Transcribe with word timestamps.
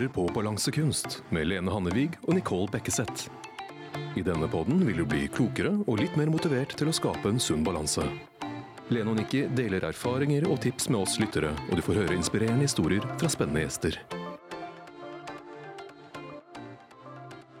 hører 0.00 0.12
på 0.14 0.22
Balansekunst 0.32 1.18
med 1.28 1.44
Lene 1.50 1.72
Hannevig 1.74 2.14
og 2.22 2.32
Nicole 2.32 2.70
Bekkeseth. 2.72 3.26
I 4.16 4.22
denne 4.24 4.46
podden 4.48 4.80
vil 4.86 5.02
du 5.02 5.04
bli 5.04 5.26
klokere 5.28 5.74
og 5.82 6.00
litt 6.00 6.16
mer 6.16 6.30
motivert 6.32 6.72
til 6.78 6.88
å 6.88 6.94
skape 6.96 7.28
en 7.28 7.42
sunn 7.42 7.66
balanse. 7.66 8.06
Lene 8.88 9.12
og 9.12 9.18
Nikki 9.18 9.42
deler 9.52 9.84
erfaringer 9.90 10.46
og 10.48 10.62
tips 10.64 10.88
med 10.88 11.02
oss 11.02 11.18
lyttere, 11.20 11.52
og 11.68 11.76
du 11.76 11.84
får 11.84 12.00
høre 12.00 12.16
inspirerende 12.16 12.64
historier 12.64 13.04
fra 13.20 13.28
spennende 13.28 13.66
gjester. 13.66 14.00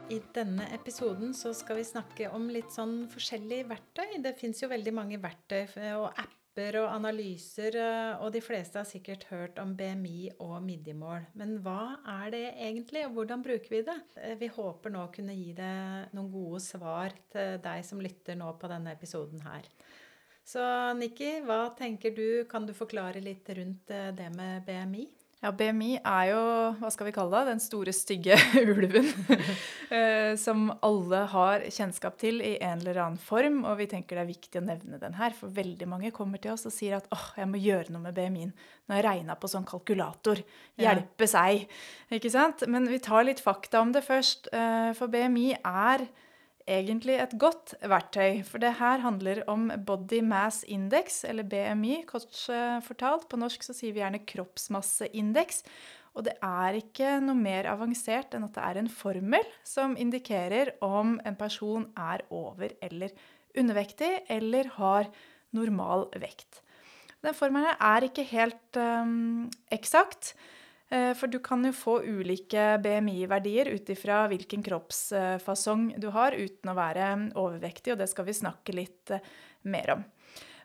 I 0.08 0.22
denne 0.32 0.72
episoden 0.72 1.36
så 1.36 1.52
skal 1.52 1.82
vi 1.82 1.88
snakke 1.92 2.32
om 2.32 2.48
litt 2.48 2.72
sånn 2.72 3.02
forskjellige 3.12 3.68
verktøy. 3.68 4.16
Det 4.24 4.38
fins 4.40 4.64
jo 4.64 4.72
veldig 4.72 4.96
mange 4.96 5.20
verktøy 5.20 5.66
og 5.92 6.08
apper 6.14 6.39
og 6.80 6.88
analyser, 6.92 7.76
eh, 7.80 8.20
og 8.22 8.32
de 8.34 8.42
fleste 8.44 8.80
har 8.80 8.88
sikkert 8.88 9.26
hørt 9.30 9.58
om 9.62 9.72
BMI 9.76 10.30
og 10.44 10.56
midjemål. 10.64 11.26
Men 11.40 11.56
hva 11.64 11.96
er 12.18 12.30
det 12.34 12.42
egentlig, 12.52 13.04
og 13.06 13.16
hvordan 13.16 13.44
bruker 13.44 13.74
vi 13.74 13.82
det? 13.86 13.96
Eh, 14.16 14.36
Vi 14.40 14.48
håper 14.48 14.90
nå 14.90 15.06
å 15.06 15.12
kunne 15.12 15.36
gi 15.36 15.52
deg 15.52 16.14
noen 16.16 16.30
gode 16.32 16.60
svar 16.64 17.16
til 17.32 17.58
deg 17.64 17.84
som 17.84 18.00
lytter 18.00 18.36
nå 18.36 18.52
på 18.60 18.70
denne 18.70 18.92
episoden 18.92 19.40
her. 19.44 19.66
Så 20.44 20.62
Nikki, 20.98 21.40
hva 21.46 21.74
tenker 21.76 22.14
du? 22.16 22.44
Kan 22.50 22.66
du 22.66 22.72
forklare 22.74 23.20
litt 23.22 23.48
rundt 23.56 23.90
eh, 23.90 24.10
det 24.12 24.30
med 24.34 24.64
BMI? 24.66 25.06
Ja, 25.40 25.54
BMI 25.56 25.94
er 26.04 26.24
jo, 26.28 26.40
hva 26.76 26.90
skal 26.92 27.06
vi 27.08 27.14
kalle 27.16 27.38
det, 27.38 27.54
den 27.54 27.62
store 27.64 27.94
stygge 27.96 28.36
ulven. 28.60 29.08
eh, 29.96 30.34
som 30.36 30.66
alle 30.84 31.22
har 31.32 31.64
kjennskap 31.72 32.18
til 32.20 32.42
i 32.44 32.58
en 32.60 32.82
eller 32.82 33.00
annen 33.06 33.22
form. 33.24 33.62
Og 33.64 33.78
vi 33.80 33.88
tenker 33.88 34.18
det 34.20 34.26
er 34.26 34.28
viktig 34.34 34.60
å 34.60 34.66
nevne 34.66 35.00
den 35.00 35.16
her, 35.16 35.32
for 35.36 35.52
veldig 35.56 35.88
mange 35.88 36.12
kommer 36.12 36.42
til 36.42 36.52
oss 36.52 36.68
og 36.68 36.74
sier 36.76 36.98
at 36.98 37.08
åh, 37.16 37.30
jeg 37.40 37.48
må 37.48 37.60
gjøre 37.62 37.88
noe 37.94 38.04
med 38.04 38.18
BMI-en. 38.18 38.52
Nå 38.52 38.96
har 38.96 39.00
jeg 39.00 39.08
regna 39.08 39.38
på 39.40 39.48
sånn 39.48 39.68
kalkulator. 39.68 40.44
Hjelpe 40.80 41.30
seg. 41.30 41.64
Ikke 42.12 42.32
sant? 42.32 42.66
Men 42.68 42.90
vi 42.90 43.00
tar 43.00 43.24
litt 43.24 43.40
fakta 43.40 43.80
om 43.80 43.96
det 43.96 44.04
først. 44.04 44.52
Eh, 44.52 44.90
for 44.98 45.08
BMI 45.08 45.54
er 45.56 46.04
egentlig 46.70 47.16
et 47.20 47.32
godt 47.40 47.74
verktøy. 47.82 48.42
For 48.46 48.62
det 48.62 48.76
her 48.78 49.02
handler 49.02 49.42
om 49.50 49.68
body 49.86 50.20
mass 50.24 50.62
index, 50.64 51.22
eller 51.28 51.46
BMI, 51.48 52.04
kort 52.08 52.28
eh, 52.52 52.78
fortalt. 52.86 53.28
På 53.30 53.40
norsk 53.40 53.66
så 53.66 53.76
sier 53.76 53.96
vi 53.96 54.02
gjerne 54.02 54.22
kroppsmasseindeks. 54.28 55.64
Og 56.18 56.26
det 56.26 56.36
er 56.42 56.78
ikke 56.80 57.18
noe 57.22 57.38
mer 57.38 57.68
avansert 57.70 58.34
enn 58.34 58.48
at 58.48 58.56
det 58.56 58.64
er 58.66 58.80
en 58.80 58.90
formel 58.90 59.52
som 59.66 59.94
indikerer 59.98 60.74
om 60.82 61.18
en 61.26 61.38
person 61.38 61.86
er 61.94 62.24
over- 62.34 62.74
eller 62.82 63.14
undervektig, 63.58 64.10
eller 64.30 64.70
har 64.78 65.10
normal 65.54 66.08
vekt. 66.22 66.62
Den 67.22 67.36
formelen 67.36 67.76
er 67.76 68.06
ikke 68.06 68.24
helt 68.30 68.78
um, 68.80 69.50
eksakt. 69.72 70.34
Eh, 70.90 71.12
For 71.14 71.30
du 71.30 71.38
kan 71.38 71.64
jo 71.64 71.72
få 71.74 72.00
ulike 72.02 72.74
BMI-verdier 72.82 73.70
ut 73.70 73.90
ifra 73.94 74.24
hvilken 74.30 74.62
kroppsfasong 74.66 75.92
du 76.02 76.08
har, 76.14 76.34
uten 76.34 76.72
å 76.72 76.78
være 76.78 77.10
overvektig, 77.38 77.94
og 77.94 78.00
det 78.02 78.10
skal 78.10 78.26
vi 78.26 78.38
snakke 78.40 78.74
litt 78.74 79.14
eh, 79.14 79.22
mer 79.70 79.94
om. 79.94 80.06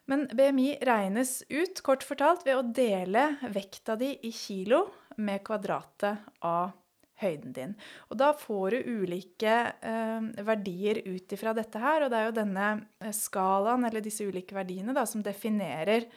Men 0.09 0.27
BMI 0.29 0.77
regnes 0.85 1.39
ut, 1.49 1.81
kort 1.85 2.05
fortalt, 2.05 2.45
ved 2.45 2.57
å 2.57 2.65
dele 2.65 3.35
vekta 3.53 3.95
di 3.97 4.11
i 4.25 4.31
kilo 4.33 4.85
med 5.17 5.41
kvadratet 5.45 6.25
av 6.45 6.73
høyden 7.21 7.53
din. 7.55 7.73
Og 8.11 8.17
da 8.19 8.31
får 8.37 8.75
du 8.75 8.89
ulike 9.01 9.55
eh, 9.71 10.29
verdier 10.45 11.01
ut 11.05 11.37
ifra 11.37 11.53
dette 11.57 11.81
her, 11.81 12.05
og 12.05 12.11
det 12.11 12.19
er 12.19 12.29
jo 12.29 12.37
denne 12.39 12.71
eh, 13.01 13.13
skalaen, 13.15 13.85
eller 13.87 14.03
disse 14.03 14.25
ulike 14.25 14.57
verdiene, 14.57 14.93
da, 14.95 15.05
som 15.09 15.23
definerer 15.25 16.09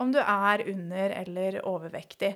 om 0.00 0.12
du 0.12 0.20
er 0.20 0.64
under 0.70 1.16
eller 1.22 1.60
overvektig. 1.68 2.34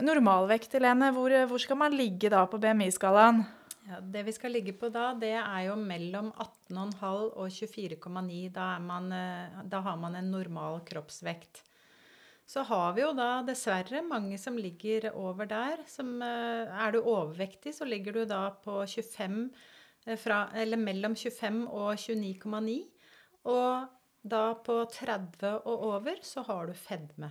Normalvekt, 0.00 0.72
Helene, 0.78 1.10
hvor, 1.12 1.32
hvor 1.50 1.60
skal 1.60 1.76
man 1.76 1.96
ligge 1.96 2.30
da 2.32 2.46
på 2.48 2.60
BMI-skalaen? 2.60 3.42
Ja, 3.90 3.98
det 4.00 4.22
vi 4.28 4.32
skal 4.32 4.52
ligge 4.54 4.72
på 4.78 4.88
da, 4.92 5.10
det 5.18 5.32
er 5.40 5.64
jo 5.66 5.74
mellom 5.76 6.30
18,5 6.36 7.02
og 7.26 7.48
24,9. 7.50 8.38
Da, 8.54 8.68
eh, 8.78 9.58
da 9.72 9.80
har 9.82 9.98
man 9.98 10.14
en 10.16 10.30
normal 10.30 10.80
kroppsvekt. 10.86 11.64
Så 12.46 12.62
har 12.66 12.94
vi 12.94 13.02
jo 13.02 13.10
da 13.14 13.42
dessverre 13.46 14.02
mange 14.06 14.38
som 14.38 14.56
ligger 14.58 15.10
over 15.14 15.46
der. 15.50 15.84
Som, 15.86 16.22
eh, 16.22 16.70
er 16.86 16.92
du 16.92 17.00
overvektig, 17.02 17.74
så 17.74 17.84
ligger 17.84 18.12
du 18.12 18.24
da 18.24 18.50
på 18.50 18.86
25 18.86 19.50
eh, 20.06 20.16
fra, 20.16 20.48
Eller 20.54 20.76
mellom 20.76 21.14
25 21.14 21.66
og 21.68 21.98
29,9. 21.98 22.90
Og 23.44 23.88
da 24.22 24.54
på 24.54 24.84
30 24.92 25.62
og 25.64 25.86
over 25.94 26.16
så 26.22 26.44
har 26.46 26.66
du 26.66 26.72
fedme. 26.74 27.30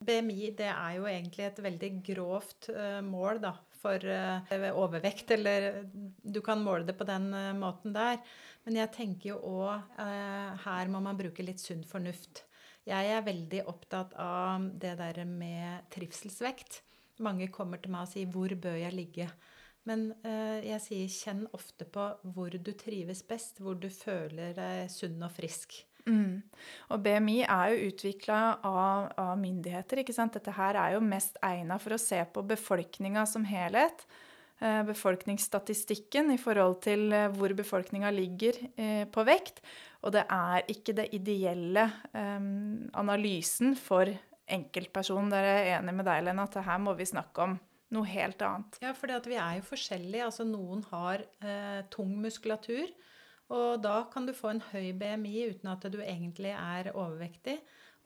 BMI 0.00 0.52
det 0.56 0.68
er 0.70 0.92
jo 0.96 1.08
egentlig 1.08 1.44
et 1.46 1.58
veldig 1.64 1.90
grovt 2.06 2.70
eh, 2.72 3.00
mål 3.04 3.40
da, 3.42 3.54
for 3.82 4.04
eh, 4.04 4.68
overvekt. 4.72 5.34
Eller 5.36 5.84
du 5.90 6.40
kan 6.44 6.62
måle 6.64 6.88
det 6.88 6.96
på 6.98 7.06
den 7.08 7.28
eh, 7.36 7.50
måten 7.56 7.92
der. 7.96 8.20
Men 8.64 8.80
jeg 8.80 8.92
tenker 8.96 9.32
jo 9.32 9.40
òg 9.64 10.00
her 10.64 10.90
må 10.92 11.00
man 11.00 11.16
bruke 11.16 11.44
litt 11.44 11.62
sunn 11.62 11.80
fornuft. 11.88 12.44
Jeg 12.88 13.12
er 13.12 13.24
veldig 13.24 13.62
opptatt 13.68 14.12
av 14.20 14.66
det 14.80 14.96
der 15.00 15.22
med 15.28 15.88
trivselsvekt. 15.92 16.82
Mange 17.24 17.48
kommer 17.52 17.80
til 17.80 17.92
meg 17.92 18.06
og 18.06 18.12
sier 18.12 18.28
'hvor 18.28 18.54
bør 18.56 18.76
jeg 18.80 18.96
ligge'? 18.96 19.30
Men 19.88 20.10
eh, 20.24 20.60
jeg 20.68 20.82
sier 20.84 21.12
kjenn 21.12 21.46
ofte 21.56 21.86
på 21.88 22.04
hvor 22.34 22.50
du 22.52 22.72
trives 22.76 23.22
best, 23.26 23.60
hvor 23.64 23.78
du 23.80 23.88
føler 23.92 24.52
deg 24.56 24.90
sunn 24.92 25.22
og 25.24 25.32
frisk. 25.32 25.80
Mm. 26.06 26.40
Og 26.94 27.04
BMI 27.04 27.36
er 27.44 27.74
jo 27.74 27.90
utvikla 27.90 28.40
av, 28.66 29.10
av 29.20 29.36
myndigheter. 29.40 30.02
ikke 30.02 30.16
sant? 30.16 30.36
Dette 30.36 30.54
her 30.56 30.78
er 30.80 30.96
jo 30.96 31.04
mest 31.04 31.38
egna 31.44 31.78
for 31.82 31.96
å 31.96 32.00
se 32.00 32.20
på 32.32 32.44
befolkninga 32.50 33.26
som 33.28 33.46
helhet. 33.48 34.06
Eh, 34.60 34.82
befolkningsstatistikken 34.88 36.34
i 36.34 36.40
forhold 36.40 36.82
til 36.84 37.06
eh, 37.16 37.30
hvor 37.32 37.52
befolkninga 37.56 38.10
ligger 38.12 38.58
eh, 38.76 39.06
på 39.08 39.24
vekt. 39.28 39.62
Og 40.04 40.12
det 40.16 40.26
er 40.32 40.64
ikke 40.72 40.96
det 40.96 41.10
ideelle 41.12 41.82
analysen 42.16 43.74
for 43.76 44.08
enkeltpersonen. 44.50 45.28
Dere 45.32 45.56
er 45.58 45.74
enig 45.78 45.92
med 45.98 46.08
deg, 46.08 46.22
Lena, 46.24 46.46
at 46.48 46.56
her 46.64 46.80
må 46.80 46.94
vi 46.96 47.08
snakke 47.08 47.44
om 47.44 47.58
noe 47.94 48.06
helt 48.06 48.42
annet. 48.46 48.78
Ja, 48.82 48.92
for 48.96 49.10
vi 49.26 49.38
er 49.38 49.58
jo 49.58 49.66
forskjellige. 49.66 50.26
Altså, 50.28 50.46
noen 50.46 50.84
har 50.92 51.24
eh, 51.42 51.80
tung 51.92 52.12
muskulatur. 52.22 52.90
Og 53.50 53.82
da 53.82 53.96
kan 54.12 54.26
du 54.28 54.34
få 54.36 54.52
en 54.52 54.62
høy 54.70 54.92
BMI 54.98 55.34
uten 55.50 55.72
at 55.72 55.86
du 55.90 55.98
egentlig 56.02 56.52
er 56.54 56.92
overvektig. 56.94 57.56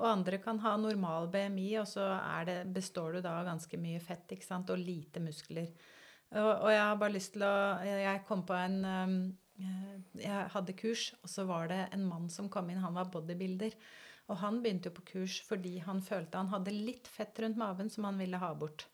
Og 0.01 0.09
andre 0.09 0.41
kan 0.43 0.59
ha 0.65 0.75
normal 0.81 1.29
BMI, 1.31 1.69
og 1.83 1.87
så 1.87 2.07
det, 2.49 2.65
består 2.75 3.15
du 3.15 3.21
da 3.23 3.37
av 3.41 3.51
ganske 3.53 3.79
mye 3.79 4.01
fett 4.03 4.33
ikke 4.35 4.47
sant? 4.47 4.73
og 4.73 4.81
lite 4.81 5.23
muskler. 5.23 5.69
Og, 6.35 6.49
og 6.49 6.71
jeg 6.73 6.83
har 6.83 6.97
bare 6.99 7.15
lyst 7.15 7.35
til 7.37 7.45
å 7.47 7.57
Jeg 7.85 8.25
kom 8.27 8.43
på 8.49 8.57
en 8.59 8.81
um, 8.83 9.19
Jeg 10.19 10.49
hadde 10.57 10.75
kurs, 10.81 11.13
og 11.23 11.31
så 11.31 11.45
var 11.47 11.69
det 11.71 11.83
en 11.95 12.09
mann 12.09 12.27
som 12.33 12.49
kom 12.51 12.73
inn. 12.73 12.83
Han 12.83 12.97
var 12.97 13.13
bodybuilder. 13.13 13.77
Og 14.33 14.41
han 14.41 14.63
begynte 14.65 14.89
jo 14.89 14.97
på 14.97 15.05
kurs 15.13 15.37
fordi 15.45 15.77
han 15.85 16.01
følte 16.03 16.41
han 16.41 16.49
hadde 16.49 16.73
litt 16.73 17.09
fett 17.13 17.39
rundt 17.45 17.61
maven 17.61 17.93
som 17.93 18.09
han 18.09 18.19
ville 18.19 18.41
ha 18.41 18.51
bort. 18.57 18.87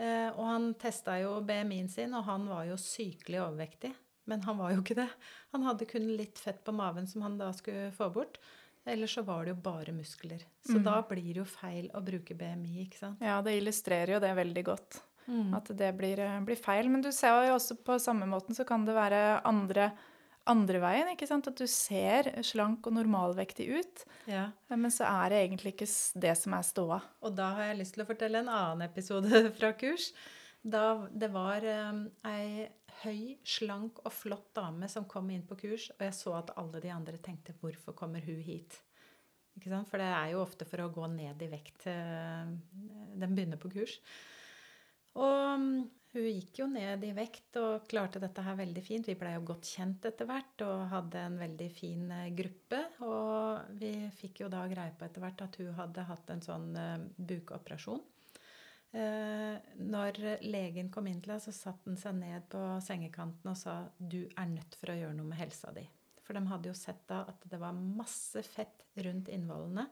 Eh, 0.00 0.30
og 0.32 0.42
han 0.48 0.70
testa 0.80 1.18
jo 1.20 1.36
BMI-en 1.46 1.90
sin, 1.92 2.16
og 2.16 2.24
han 2.26 2.48
var 2.48 2.64
jo 2.70 2.78
sykelig 2.80 3.42
overvektig. 3.44 3.92
Men 4.26 4.42
han 4.42 4.56
var 4.58 4.72
jo 4.72 4.80
ikke 4.82 4.96
det. 4.96 5.08
Han 5.52 5.62
hadde 5.62 5.86
kun 5.86 6.06
litt 6.16 6.38
fett 6.38 6.62
på 6.64 6.72
maven 6.72 7.06
som 7.06 7.22
han 7.22 7.36
da 7.38 7.50
skulle 7.52 7.90
få 7.92 8.10
bort. 8.12 8.38
Ellers 8.86 9.14
så 9.16 9.22
var 9.24 9.44
det 9.44 9.54
jo 9.54 9.60
bare 9.64 9.92
muskler. 9.96 10.42
Så 10.64 10.76
Mm. 10.78 10.84
da 10.84 11.02
blir 11.02 11.32
det 11.34 11.40
jo 11.40 11.44
feil 11.44 11.88
å 11.94 12.02
bruke 12.04 12.34
BMI, 12.36 12.86
ikke 12.88 12.98
sant. 12.98 13.18
Ja, 13.20 13.40
det 13.42 13.54
illustrerer 13.60 14.14
jo 14.14 14.20
det 14.20 14.34
veldig 14.36 14.64
godt. 14.64 15.00
Mm. 15.28 15.54
At 15.56 15.64
det 15.76 15.96
blir, 15.96 16.18
eh, 16.20 16.40
blir 16.40 16.56
feil. 16.56 16.88
Men 16.90 17.00
du 17.00 17.10
ser 17.12 17.46
jo 17.48 17.54
også 17.56 17.76
på 17.82 17.98
samme 17.98 18.26
måten 18.28 18.54
så 18.54 18.66
kan 18.66 18.84
det 18.84 18.94
være 18.94 19.40
andre, 19.44 19.92
andre 20.46 20.80
veien. 20.80 21.08
ikke 21.16 21.26
sant? 21.26 21.46
At 21.48 21.56
du 21.56 21.66
ser 21.66 22.24
slank 22.42 22.86
og 22.86 22.92
normalvektig 22.92 23.68
ut, 23.78 24.04
Ja. 24.26 24.50
eh, 24.70 24.76
men 24.76 24.90
så 24.90 25.04
er 25.08 25.30
det 25.30 25.50
egentlig 25.50 25.72
ikke 25.76 26.20
det 26.20 26.36
som 26.36 26.52
er 26.52 26.62
ståa. 26.62 27.00
Og 27.22 27.34
da 27.34 27.54
har 27.54 27.62
jeg 27.72 27.78
lyst 27.78 27.94
til 27.94 28.04
å 28.04 28.06
fortelle 28.06 28.36
en 28.40 28.48
annen 28.48 28.82
episode 28.82 29.30
fra 29.58 29.72
kurs. 29.72 30.12
Da 30.66 31.06
det 31.08 31.30
var 31.32 31.60
um, 31.64 32.10
ei 32.24 32.68
høy, 33.02 33.34
slank 33.44 34.00
og 34.04 34.12
flott 34.14 34.52
dame 34.56 34.88
som 34.90 35.08
kom 35.10 35.30
inn 35.34 35.44
på 35.48 35.58
kurs, 35.60 35.90
og 35.96 36.04
jeg 36.06 36.16
så 36.16 36.36
at 36.38 36.54
alle 36.60 36.80
de 36.80 36.92
andre 36.94 37.18
tenkte 37.18 37.56
'hvorfor 37.58 37.94
kommer 37.94 38.20
hun 38.20 38.40
hit'? 38.40 38.80
For 39.62 39.98
det 39.98 40.06
er 40.10 40.30
jo 40.32 40.42
ofte 40.42 40.64
for 40.64 40.82
å 40.82 40.90
gå 40.90 41.06
ned 41.06 41.42
i 41.42 41.48
vekt 41.48 41.86
eh, 41.86 42.46
den 43.14 43.34
begynner 43.34 43.56
på 43.56 43.70
kurs. 43.70 44.00
Og 45.14 45.54
um, 45.54 45.84
hun 46.14 46.26
gikk 46.26 46.60
jo 46.60 46.66
ned 46.70 47.02
i 47.06 47.12
vekt 47.14 47.56
og 47.58 47.86
klarte 47.90 48.20
dette 48.22 48.42
her 48.46 48.54
veldig 48.58 48.82
fint. 48.86 49.08
Vi 49.10 49.16
blei 49.18 49.32
jo 49.34 49.46
godt 49.48 49.66
kjent 49.66 50.04
etter 50.06 50.28
hvert 50.28 50.62
og 50.66 50.84
hadde 50.92 51.22
en 51.26 51.38
veldig 51.40 51.68
fin 51.74 52.04
eh, 52.14 52.28
gruppe. 52.38 52.80
Og 53.02 53.78
vi 53.80 53.92
fikk 54.14 54.44
jo 54.44 54.50
da 54.52 54.64
greie 54.70 54.94
på 54.94 55.08
etter 55.08 55.24
hvert 55.24 55.42
at 55.42 55.58
hun 55.58 55.72
hadde 55.74 56.06
hatt 56.06 56.30
en 56.30 56.44
sånn 56.44 56.68
eh, 56.78 57.06
bukoperasjon. 57.18 58.02
Eh, 58.94 59.56
når 59.82 60.20
legen 60.46 60.90
kom 60.94 61.08
inn 61.10 61.18
til 61.22 61.34
henne, 61.34 61.42
så 61.42 61.54
satte 61.54 61.90
han 61.90 61.98
seg 61.98 62.14
ned 62.20 62.46
på 62.52 62.60
sengekanten 62.84 63.50
og 63.50 63.58
sa 63.58 63.80
du 63.98 64.22
er 64.28 64.50
nødt 64.52 64.76
for 64.78 64.92
å 64.92 64.98
gjøre 65.00 65.16
noe 65.18 65.32
med 65.32 65.40
helsa 65.40 65.72
di. 65.74 65.82
For 66.24 66.36
de 66.36 66.44
hadde 66.48 66.70
jo 66.70 66.76
sett 66.78 67.02
da 67.10 67.24
at 67.32 67.42
det 67.50 67.58
var 67.60 67.74
masse 67.74 68.44
fett 68.46 68.86
rundt 69.04 69.32
innvollene. 69.34 69.88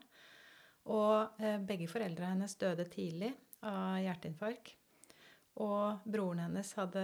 Og 0.93 1.43
eh, 1.43 1.59
begge 1.63 1.89
foreldrene 1.91 2.37
hennes 2.37 2.55
døde 2.59 2.87
tidlig 2.91 3.33
av 3.67 3.99
hjerteinfarkt. 4.03 4.77
Og 5.61 6.05
broren 6.09 6.39
hennes 6.47 6.71
hadde, 6.79 7.01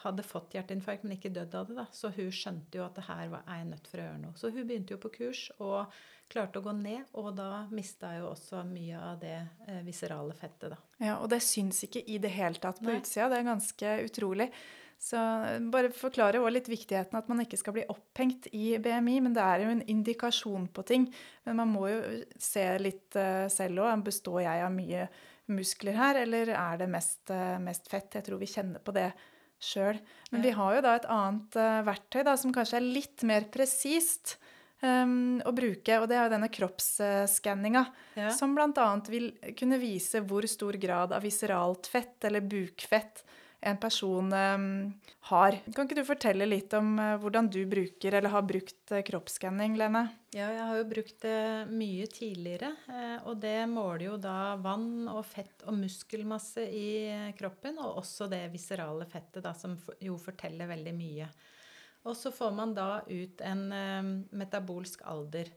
hadde, 0.00 0.24
fått 0.24 0.54
hjerteinfarkt, 0.56 1.04
men 1.04 1.18
ikke 1.18 1.32
dødd 1.34 1.56
av 1.58 1.66
det. 1.68 1.74
da. 1.76 1.84
Så 1.92 2.08
hun 2.16 2.30
skjønte 2.32 2.78
jo 2.80 2.84
at 2.86 2.96
det 2.96 3.04
her 3.10 3.26
var, 3.32 3.42
jeg 3.44 3.66
nødt 3.68 3.90
for 3.90 4.00
å 4.00 4.06
gjøre 4.06 4.20
noe. 4.22 4.36
Så 4.40 4.50
hun 4.54 4.68
begynte 4.70 4.96
jo 4.96 5.00
på 5.02 5.12
kurs 5.18 5.42
og 5.58 5.98
klarte 6.32 6.62
å 6.62 6.64
gå 6.64 6.72
ned, 6.78 7.10
og 7.20 7.34
da 7.36 7.66
mista 7.74 8.14
jo 8.16 8.30
også 8.30 8.62
mye 8.64 9.02
av 9.10 9.18
det 9.20 9.36
eh, 9.68 9.82
viserale 9.84 10.32
fettet, 10.38 10.72
da. 10.72 10.78
Ja, 11.02 11.18
Og 11.18 11.28
det 11.34 11.42
syns 11.44 11.82
ikke 11.84 12.00
i 12.08 12.16
det 12.22 12.32
hele 12.32 12.56
tatt 12.56 12.80
på 12.80 12.88
Nei. 12.88 13.02
utsida. 13.02 13.28
Det 13.28 13.42
er 13.42 13.50
ganske 13.50 13.92
utrolig. 14.06 14.48
Så 15.04 15.20
eh, 15.20 15.60
bare 15.60 15.92
forklare 15.92 16.40
også 16.40 16.54
litt 16.56 16.70
viktigheten 16.72 17.18
at 17.18 17.28
man 17.28 17.42
ikke 17.44 17.60
skal 17.60 17.76
bli 17.76 17.84
opphengt 17.92 18.48
i 18.56 18.78
BMI. 18.80 19.18
Men 19.26 19.36
det 19.36 19.44
er 19.44 19.66
jo 19.66 19.74
en 19.74 19.84
indikasjon 19.96 20.70
på 20.72 20.86
ting. 20.88 21.06
Men 21.44 21.60
man 21.60 21.72
må 21.74 21.86
jo 21.92 22.00
se 22.40 22.64
litt 22.80 23.18
uh, 23.20 23.44
selv 23.52 23.84
òg. 23.84 24.06
Består 24.08 24.40
jeg 24.46 24.64
av 24.64 24.72
mye 24.72 25.06
muskler 25.52 25.96
her, 25.98 26.18
eller 26.24 26.52
er 26.54 26.80
det 26.80 26.88
mest, 26.92 27.22
eh, 27.30 27.58
mest 27.62 27.88
fett? 27.90 28.14
Jeg 28.16 28.26
tror 28.26 28.40
vi 28.40 28.50
kjenner 28.50 28.82
på 28.84 28.94
det 28.96 29.10
sjøl. 29.60 29.98
Men 30.30 30.40
ja. 30.40 30.46
vi 30.46 30.54
har 30.58 30.74
jo 30.76 30.82
da 30.84 30.96
et 30.98 31.06
annet 31.12 31.58
uh, 31.60 31.84
verktøy 31.86 32.22
da, 32.26 32.34
som 32.40 32.52
kanskje 32.54 32.80
er 32.80 32.88
litt 32.98 33.24
mer 33.26 33.46
presist 33.52 34.36
um, 34.82 35.40
å 35.44 35.52
bruke, 35.56 36.00
og 36.00 36.08
det 36.10 36.18
er 36.18 36.26
jo 36.26 36.34
denne 36.34 36.50
kroppsskanninga, 36.52 37.84
ja. 38.18 38.32
som 38.34 38.56
bl.a. 38.56 38.88
vil 39.08 39.30
kunne 39.56 39.80
vise 39.80 40.20
hvor 40.26 40.46
stor 40.50 40.76
grad 40.80 41.14
av 41.16 41.24
viseralt 41.24 41.88
fett 41.90 42.28
eller 42.28 42.44
bukfett 42.44 43.24
en 43.64 43.78
person 43.80 44.32
um, 44.32 44.92
har. 45.30 45.56
Kan 45.74 45.86
ikke 45.86 45.96
du 45.96 46.04
fortelle 46.06 46.46
litt 46.48 46.74
om 46.76 46.94
uh, 47.00 47.14
hvordan 47.22 47.48
du 47.52 47.62
bruker 47.68 48.18
eller 48.18 48.32
har 48.34 48.44
brukt 48.44 48.92
uh, 48.92 49.00
kroppsskanning, 49.06 49.78
Lene? 49.80 50.04
Ja, 50.34 50.50
jeg 50.52 50.66
har 50.68 50.80
jo 50.80 50.86
brukt 50.90 51.16
det 51.24 51.38
mye 51.72 52.08
tidligere. 52.12 52.74
Uh, 52.88 53.30
og 53.30 53.40
det 53.40 53.56
måler 53.72 54.06
jo 54.10 54.18
da 54.20 54.54
vann 54.60 55.08
og 55.08 55.22
fett 55.28 55.64
og 55.64 55.78
muskelmasse 55.80 56.66
i 56.68 56.88
kroppen, 57.38 57.80
og 57.80 58.02
også 58.02 58.28
det 58.32 58.44
viserale 58.52 59.08
fettet, 59.08 59.42
da, 59.46 59.54
som 59.56 59.78
jo 60.04 60.18
forteller 60.20 60.68
veldig 60.70 60.94
mye. 60.98 61.32
Og 62.04 62.12
så 62.20 62.34
får 62.36 62.52
man 62.52 62.76
da 62.76 62.88
ut 63.08 63.40
en 63.48 63.62
metabolsk 64.36 65.06
alder. 65.08 65.48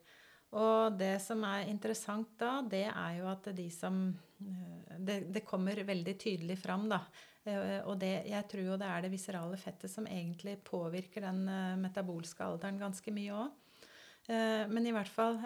Og 0.56 0.95
det 0.95 1.18
som 1.19 1.42
er 1.44 1.68
interessant 1.68 2.38
da, 2.39 2.62
det 2.63 2.86
er 2.88 3.18
jo 3.18 3.27
at 3.27 3.50
de 3.51 3.65
som 3.68 4.06
det, 4.39 5.25
det, 5.33 5.44
kommer 5.44 5.83
veldig 5.83 6.13
tydelig 6.15 6.56
fram, 6.62 6.88
da. 6.88 7.01
Eh, 7.48 7.80
og 7.88 7.96
det, 8.02 8.14
jeg 8.28 8.48
tror 8.52 8.74
jo 8.74 8.80
det 8.80 8.90
er 8.90 9.06
det 9.06 9.14
viserale 9.14 9.60
fettet 9.62 9.92
som 9.92 10.08
egentlig 10.10 10.58
påvirker 10.68 11.28
den 11.28 11.46
eh, 11.52 11.78
metabolske 11.80 12.44
alderen 12.44 12.82
ganske 12.82 13.14
mye 13.16 13.38
òg. 13.46 13.88
Eh, 14.28 14.66
men 14.68 14.84
i 14.84 14.92
hvert 14.92 15.08
fall 15.08 15.38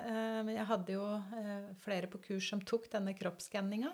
Jeg 0.49 0.65
hadde 0.65 0.95
jo 0.95 1.03
flere 1.83 2.09
på 2.09 2.21
kurs 2.23 2.47
som 2.49 2.63
tok 2.65 2.89
denne 2.93 3.13
kroppsskanninga. 3.17 3.93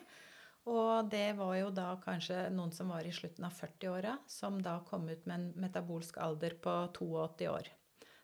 Og 0.68 1.07
det 1.07 1.31
var 1.38 1.54
jo 1.56 1.69
da 1.71 1.94
kanskje 2.04 2.50
noen 2.51 2.74
som 2.75 2.89
var 2.92 3.07
i 3.07 3.13
slutten 3.15 3.45
av 3.48 3.56
40-åra, 3.56 4.18
som 4.27 4.60
da 4.60 4.81
kom 4.88 5.07
ut 5.07 5.24
med 5.24 5.36
en 5.38 5.45
metabolsk 5.63 6.19
alder 6.19 6.57
på 6.60 6.74
82 6.98 7.48
år. 7.48 7.69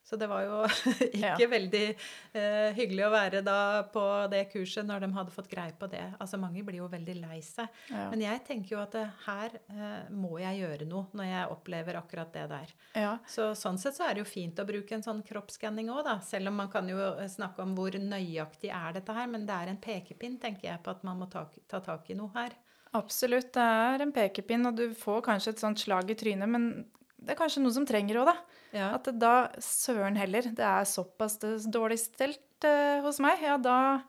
Så 0.03 0.17
det 0.19 0.27
var 0.27 0.44
jo 0.44 0.57
ikke 1.07 1.45
ja. 1.45 1.50
veldig 1.50 1.83
uh, 1.95 2.69
hyggelig 2.75 3.05
å 3.07 3.11
være 3.13 3.39
da 3.45 3.59
på 3.94 4.03
det 4.33 4.44
kurset 4.51 4.83
når 4.88 5.05
de 5.05 5.09
hadde 5.15 5.35
fått 5.35 5.47
greie 5.51 5.71
på 5.79 5.88
det. 5.91 6.03
Altså 6.19 6.39
Mange 6.41 6.63
blir 6.67 6.81
jo 6.81 6.89
veldig 6.91 7.15
lei 7.21 7.39
seg. 7.45 7.71
Ja. 7.88 8.09
Men 8.11 8.25
jeg 8.25 8.44
tenker 8.47 8.75
jo 8.75 8.81
at 8.83 8.97
det, 8.97 9.05
her 9.23 9.55
uh, 9.71 10.11
må 10.11 10.35
jeg 10.41 10.59
gjøre 10.59 10.89
noe 10.89 11.07
når 11.15 11.29
jeg 11.29 11.53
opplever 11.55 12.00
akkurat 12.01 12.35
det 12.35 12.45
der. 12.51 12.73
Ja. 13.00 13.13
Så 13.29 13.53
sånn 13.57 13.79
sett 13.79 13.95
så 13.95 14.09
er 14.09 14.17
det 14.17 14.25
jo 14.25 14.29
fint 14.29 14.59
å 14.59 14.67
bruke 14.67 14.97
en 14.97 15.05
sånn 15.05 15.23
kroppsskanning 15.25 15.91
òg, 15.94 16.03
da. 16.09 16.17
Selv 16.25 16.51
om 16.51 16.59
man 16.59 16.71
kan 16.73 16.89
jo 16.89 17.00
eh, 17.13 17.29
snakke 17.31 17.63
om 17.63 17.71
hvor 17.77 17.95
nøyaktig 17.95 18.73
er 18.75 19.00
dette 19.00 19.15
her. 19.15 19.29
Men 19.31 19.47
det 19.47 19.55
er 19.55 19.71
en 19.71 19.79
pekepinn, 19.81 20.35
tenker 20.41 20.67
jeg, 20.67 20.83
på 20.83 20.91
at 20.91 21.07
man 21.07 21.23
må 21.23 21.29
ta, 21.31 21.45
ta 21.71 21.79
tak 21.83 22.11
i 22.11 22.17
noe 22.19 22.33
her. 22.35 22.57
Absolutt, 22.94 23.53
det 23.55 23.63
er 23.63 24.03
en 24.03 24.11
pekepinn, 24.13 24.67
og 24.69 24.75
du 24.77 24.91
får 24.97 25.23
kanskje 25.25 25.55
et 25.55 25.63
sånt 25.63 25.81
slag 25.81 26.11
i 26.13 26.17
trynet, 26.17 26.50
men 26.50 26.67
det 27.23 27.33
er 27.33 27.39
kanskje 27.39 27.63
noen 27.63 27.75
som 27.75 27.87
trenger 27.87 28.21
òg, 28.21 28.31
da. 28.31 28.59
Ja. 28.73 28.89
At 28.97 29.07
da 29.19 29.35
søren 29.61 30.17
heller, 30.19 30.49
det 30.55 30.65
er 30.65 30.89
såpass 30.89 31.39
dårlig 31.71 31.99
stelt 32.01 32.67
eh, 32.67 32.99
hos 33.05 33.21
meg, 33.23 33.43
ja, 33.45 33.57
da 33.61 34.01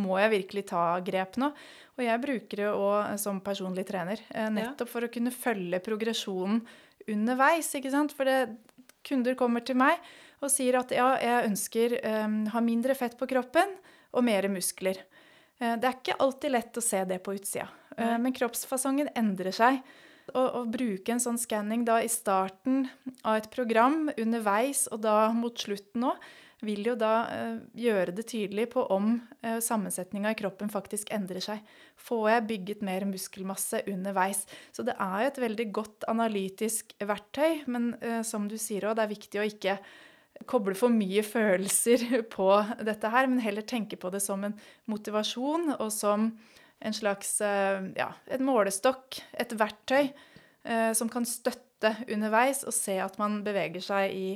må 0.00 0.16
jeg 0.20 0.32
virkelig 0.38 0.66
ta 0.70 0.84
grep 1.04 1.36
nå. 1.40 1.50
Og 1.98 2.04
jeg 2.06 2.22
bruker 2.22 2.62
det 2.62 2.70
òg 2.72 3.18
som 3.20 3.42
personlig 3.44 3.84
trener, 3.90 4.22
eh, 4.32 4.48
nettopp 4.52 4.88
ja. 4.88 4.92
for 4.94 5.06
å 5.06 5.12
kunne 5.12 5.34
følge 5.34 5.82
progresjonen 5.84 6.62
underveis. 7.12 7.72
ikke 7.76 7.92
sant? 7.92 8.14
For 8.16 8.28
det, 8.28 8.56
kunder 9.06 9.36
kommer 9.38 9.64
til 9.66 9.78
meg 9.80 9.98
og 10.42 10.50
sier 10.50 10.78
at 10.80 10.92
ja, 10.94 11.12
jeg 11.22 11.50
ønsker 11.50 11.96
um, 12.26 12.38
ha 12.50 12.62
mindre 12.64 12.96
fett 12.98 13.14
på 13.18 13.28
kroppen 13.30 13.76
og 14.12 14.24
mer 14.26 14.48
muskler. 14.50 14.98
Uh, 15.60 15.76
det 15.78 15.86
er 15.86 15.98
ikke 15.98 16.18
alltid 16.22 16.54
lett 16.54 16.78
å 16.78 16.84
se 16.84 17.02
det 17.08 17.20
på 17.22 17.34
utsida, 17.36 17.68
uh, 17.98 18.16
men 18.22 18.34
kroppsfasongen 18.34 19.12
endrer 19.18 19.54
seg. 19.54 19.78
Å, 20.30 20.62
bruke 20.70 21.12
en 21.12 21.20
sånn 21.20 21.40
skanning 21.40 21.82
i 21.98 22.08
starten 22.08 22.86
av 23.26 23.40
et 23.40 23.50
program, 23.50 24.06
underveis 24.16 24.86
og 24.94 25.02
da 25.02 25.32
mot 25.34 25.58
slutten 25.58 26.06
òg, 26.12 26.30
vil 26.62 26.86
jo 26.86 26.94
da 26.94 27.12
eh, 27.26 27.56
gjøre 27.74 28.14
det 28.14 28.24
tydelig 28.30 28.68
på 28.70 28.84
om 28.94 29.16
eh, 29.42 29.58
sammensetninga 29.58 30.30
i 30.30 30.38
kroppen 30.38 30.70
faktisk 30.70 31.10
endrer 31.14 31.42
seg. 31.42 31.58
Får 31.98 32.28
jeg 32.30 32.46
bygget 32.52 32.84
mer 32.86 33.06
muskelmasse 33.08 33.82
underveis? 33.90 34.44
Så 34.70 34.86
det 34.86 34.94
er 34.94 35.24
jo 35.24 35.32
et 35.32 35.42
veldig 35.42 35.66
godt 35.74 36.06
analytisk 36.12 36.94
verktøy, 37.02 37.64
men 37.66 37.92
eh, 37.98 38.22
som 38.26 38.46
du 38.46 38.54
sier 38.62 38.86
òg, 38.86 38.94
det 38.98 39.06
er 39.06 39.14
viktig 39.16 39.42
å 39.42 39.48
ikke 39.50 39.76
koble 40.48 40.76
for 40.78 40.94
mye 40.94 41.26
følelser 41.26 42.06
på 42.36 42.48
dette 42.86 43.10
her, 43.10 43.26
men 43.30 43.42
heller 43.42 43.66
tenke 43.66 43.98
på 43.98 44.14
det 44.14 44.22
som 44.22 44.46
en 44.46 44.54
motivasjon 44.90 45.74
og 45.80 45.90
som 45.94 46.30
en 46.82 46.96
slags 46.96 47.40
eh, 47.44 47.84
ja, 47.98 48.10
et 48.26 48.42
målestokk, 48.42 49.20
et 49.38 49.54
verktøy, 49.58 50.10
eh, 50.64 50.90
som 50.98 51.10
kan 51.12 51.26
støtte 51.28 51.94
underveis 52.10 52.62
og 52.66 52.74
se 52.74 52.98
at 53.02 53.18
man 53.20 53.40
beveger 53.46 53.82
seg 53.84 54.14
i, 54.14 54.28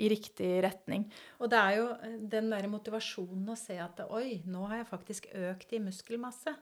i 0.00 0.08
riktig 0.12 0.54
retning. 0.64 1.06
Og 1.40 1.52
det 1.52 1.60
er 1.60 1.78
jo 1.78 1.86
eh, 1.94 2.18
den 2.34 2.50
der 2.52 2.68
motivasjonen 2.72 3.52
å 3.52 3.58
se 3.58 3.78
at 3.82 4.04
oi, 4.08 4.42
nå 4.48 4.66
har 4.70 4.82
jeg 4.82 4.92
faktisk 4.92 5.30
økt 5.52 5.76
i 5.76 5.82
muskelmasse. 5.84 6.56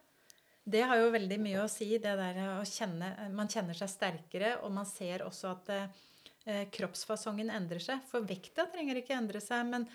Det 0.71 0.83
har 0.87 1.01
jo 1.01 1.15
veldig 1.15 1.41
mye 1.43 1.65
å 1.65 1.71
si, 1.73 1.89
det 1.99 2.13
der 2.19 2.37
å 2.59 2.63
kjenne 2.69 3.31
Man 3.35 3.49
kjenner 3.51 3.75
seg 3.75 3.91
sterkere, 3.91 4.59
og 4.65 4.75
man 4.75 4.87
ser 4.87 5.25
også 5.25 5.55
at 5.55 5.73
eh, 5.75 6.67
kroppsfasongen 6.75 7.51
endrer 7.55 7.83
seg. 7.83 8.03
For 8.11 8.27
vekta 8.27 8.69
trenger 8.71 9.01
ikke 9.01 9.17
endre 9.17 9.43
seg, 9.43 9.65
men 9.71 9.89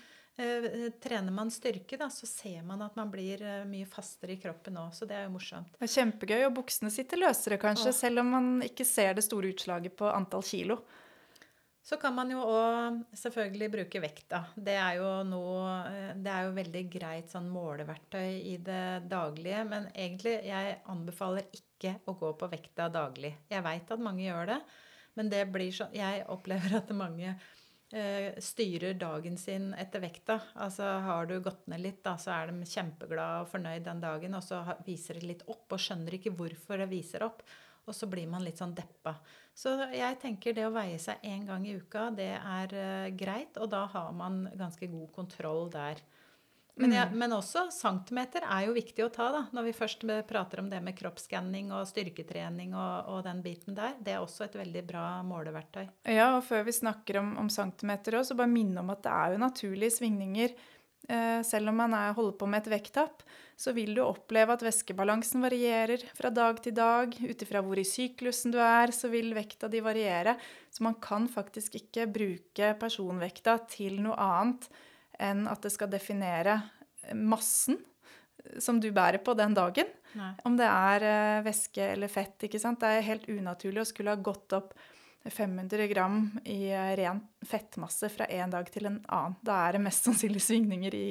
trener 1.00 1.32
man 1.32 1.50
styrke, 1.50 1.96
da, 1.96 2.10
så 2.12 2.26
ser 2.28 2.60
man 2.62 2.82
at 2.84 2.96
man 2.98 3.08
blir 3.12 3.40
eh, 3.40 3.64
mye 3.68 3.86
fastere 3.88 4.34
i 4.34 4.40
kroppen 4.40 4.76
òg. 4.76 4.92
Så 4.92 5.08
det 5.08 5.16
er 5.16 5.24
jo 5.24 5.32
morsomt. 5.32 5.72
Det 5.78 5.88
er 5.88 5.94
kjempegøy, 5.94 6.42
og 6.44 6.54
buksene 6.58 6.92
sitter 6.92 7.22
løsere 7.22 7.58
kanskje, 7.62 7.92
Åh. 7.94 7.96
selv 7.96 8.20
om 8.20 8.30
man 8.36 8.52
ikke 8.66 8.84
ser 8.84 9.16
det 9.16 9.24
store 9.24 9.54
utslaget 9.54 9.96
på 9.96 10.10
antall 10.12 10.44
kilo. 10.44 10.82
Så 11.86 11.96
kan 12.02 12.16
man 12.16 12.32
jo 12.34 12.42
òg 12.42 13.02
selvfølgelig 13.14 13.70
bruke 13.72 14.00
vekta. 14.02 14.42
Det 14.58 14.74
er 14.74 14.96
jo 14.98 15.10
noe 15.24 15.74
eh, 15.86 16.14
Det 16.18 16.32
er 16.32 16.48
jo 16.48 16.56
veldig 16.56 16.86
greit 16.92 17.32
sånn 17.32 17.48
måleverktøy 17.52 18.40
i 18.52 18.56
det 18.60 19.06
daglige. 19.08 19.64
Men 19.70 19.88
egentlig, 19.94 20.40
jeg 20.50 20.80
anbefaler 20.92 21.48
ikke 21.54 21.96
å 22.04 22.16
gå 22.18 22.36
på 22.36 22.50
vekta 22.52 22.90
daglig. 22.92 23.36
Jeg 23.48 23.64
veit 23.64 23.88
at 23.88 24.02
mange 24.02 24.26
gjør 24.26 24.50
det, 24.52 24.64
men 25.16 25.30
det 25.32 25.46
blir 25.48 25.72
sånn 25.72 25.94
Jeg 25.96 26.26
opplever 26.28 26.82
at 26.82 26.92
mange 26.92 27.32
Eh, 27.32 27.54
styrer 28.42 28.96
dagen 28.98 29.38
sin 29.40 29.70
etter 29.78 30.02
vekta. 30.02 30.38
Altså 30.62 30.88
Har 31.04 31.28
du 31.28 31.38
gått 31.40 31.66
ned 31.70 31.82
litt, 31.82 32.02
da, 32.04 32.16
så 32.20 32.34
er 32.34 32.50
de 32.50 32.68
kjempeglade 32.68 33.44
og 33.44 33.50
fornøyd 33.52 33.86
den 33.86 34.02
dagen. 34.02 34.36
Og 34.38 34.44
så 34.44 34.62
viser 34.86 35.20
det 35.20 35.30
litt 35.30 35.46
opp, 35.46 35.66
og 35.70 35.82
skjønner 35.82 36.18
ikke 36.18 36.34
hvorfor 36.36 36.82
det 36.82 36.90
viser 36.92 37.26
opp. 37.26 37.44
Og 37.86 37.94
så 37.94 38.08
blir 38.10 38.26
man 38.26 38.42
litt 38.42 38.58
sånn 38.58 38.74
deppa. 38.74 39.14
Så 39.56 39.72
jeg 39.94 40.18
tenker 40.22 40.56
det 40.56 40.66
å 40.66 40.74
veie 40.74 40.98
seg 41.00 41.22
én 41.24 41.46
gang 41.46 41.64
i 41.64 41.76
uka, 41.78 42.08
det 42.16 42.32
er 42.34 42.74
uh, 42.74 43.08
greit. 43.14 43.56
Og 43.62 43.70
da 43.72 43.84
har 43.92 44.10
man 44.16 44.44
ganske 44.58 44.88
god 44.90 45.12
kontroll 45.14 45.70
der. 45.72 46.02
Men, 46.76 46.92
jeg, 46.92 47.08
mm. 47.08 47.16
men, 47.22 47.32
også 47.32 47.62
centimeter 47.72 48.44
er 48.44 48.66
jo 48.66 48.74
viktig 48.76 49.04
å 49.06 49.08
ta, 49.12 49.30
da, 49.32 49.42
når 49.56 49.70
vi 49.70 49.74
først 49.78 50.02
prater 50.28 50.60
om 50.60 50.68
det 50.68 50.82
med 50.84 50.96
kroppsskanning 50.98 51.70
og 51.72 51.86
styrketrening 51.88 52.74
og, 52.76 53.08
og, 53.14 53.20
den 53.24 53.40
biten 53.44 53.76
der. 53.78 53.94
Det 53.96 54.12
er 54.12 54.20
også 54.20 54.44
et 54.44 54.58
veldig 54.60 54.82
bra 54.84 55.06
måleverktøy. 55.24 55.86
Ja, 56.12 56.34
og 56.36 56.42
før 56.44 56.66
vi 56.66 56.74
snakker 56.76 57.22
om, 57.22 57.32
om 57.40 57.48
centimeter 57.52 58.18
òg, 58.18 58.26
så 58.28 58.36
bare 58.36 58.52
minne 58.52 58.82
om 58.82 58.92
at 58.92 59.00
det 59.06 59.14
er 59.14 59.32
jo 59.32 59.40
naturlige 59.40 59.94
svingninger. 59.96 60.52
Eh, 61.08 61.40
selv 61.48 61.70
om 61.70 61.80
man 61.80 61.94
er, 61.96 62.12
holder 62.16 62.34
på 62.36 62.48
med 62.50 62.64
et 62.64 62.72
vekttap, 62.74 63.24
så 63.56 63.72
vil 63.72 63.94
du 63.96 64.02
oppleve 64.04 64.52
at 64.52 64.64
væskebalansen 64.66 65.46
varierer 65.46 66.04
fra 66.18 66.28
dag 66.34 66.60
til 66.60 66.74
dag. 66.76 67.14
Ut 67.16 67.44
ifra 67.46 67.62
hvor 67.64 67.80
i 67.80 67.86
syklusen 67.88 68.52
du 68.52 68.58
er, 68.60 68.92
så 68.92 69.08
vil 69.12 69.32
vekta 69.38 69.70
di 69.72 69.80
variere. 69.80 70.36
Så 70.68 70.84
man 70.84 70.98
kan 71.00 71.24
faktisk 71.24 71.78
ikke 71.80 72.04
bruke 72.10 72.74
personvekta 72.82 73.56
til 73.72 73.96
noe 74.04 74.18
annet 74.20 74.68
enn 75.22 75.46
at 75.50 75.62
det 75.64 75.72
skal 75.74 75.90
definere 75.92 76.60
massen 77.14 77.78
som 78.62 78.80
du 78.80 78.90
bærer 78.94 79.22
på 79.24 79.34
den 79.38 79.54
dagen. 79.56 79.88
Nei. 80.16 80.32
Om 80.46 80.58
det 80.58 80.66
er 80.68 81.06
uh, 81.06 81.46
væske 81.46 81.92
eller 81.94 82.10
fett. 82.12 82.38
ikke 82.46 82.60
sant? 82.62 82.80
Det 82.82 82.90
er 82.90 83.08
helt 83.10 83.26
unaturlig 83.30 83.82
å 83.82 83.88
skulle 83.88 84.14
ha 84.14 84.20
gått 84.20 84.54
opp 84.56 84.76
500 85.26 85.88
gram 85.90 86.20
i 86.44 86.68
eh, 86.70 86.92
ren 86.94 87.18
fettmasse 87.42 88.06
fra 88.14 88.28
en 88.30 88.52
dag 88.52 88.68
til 88.70 88.86
en 88.86 89.00
annen. 89.10 89.34
Da 89.42 89.56
er 89.66 89.76
det 89.76 89.82
mest 89.86 90.04
sannsynlig 90.06 90.42
svingninger 90.44 90.94
i, 90.94 91.08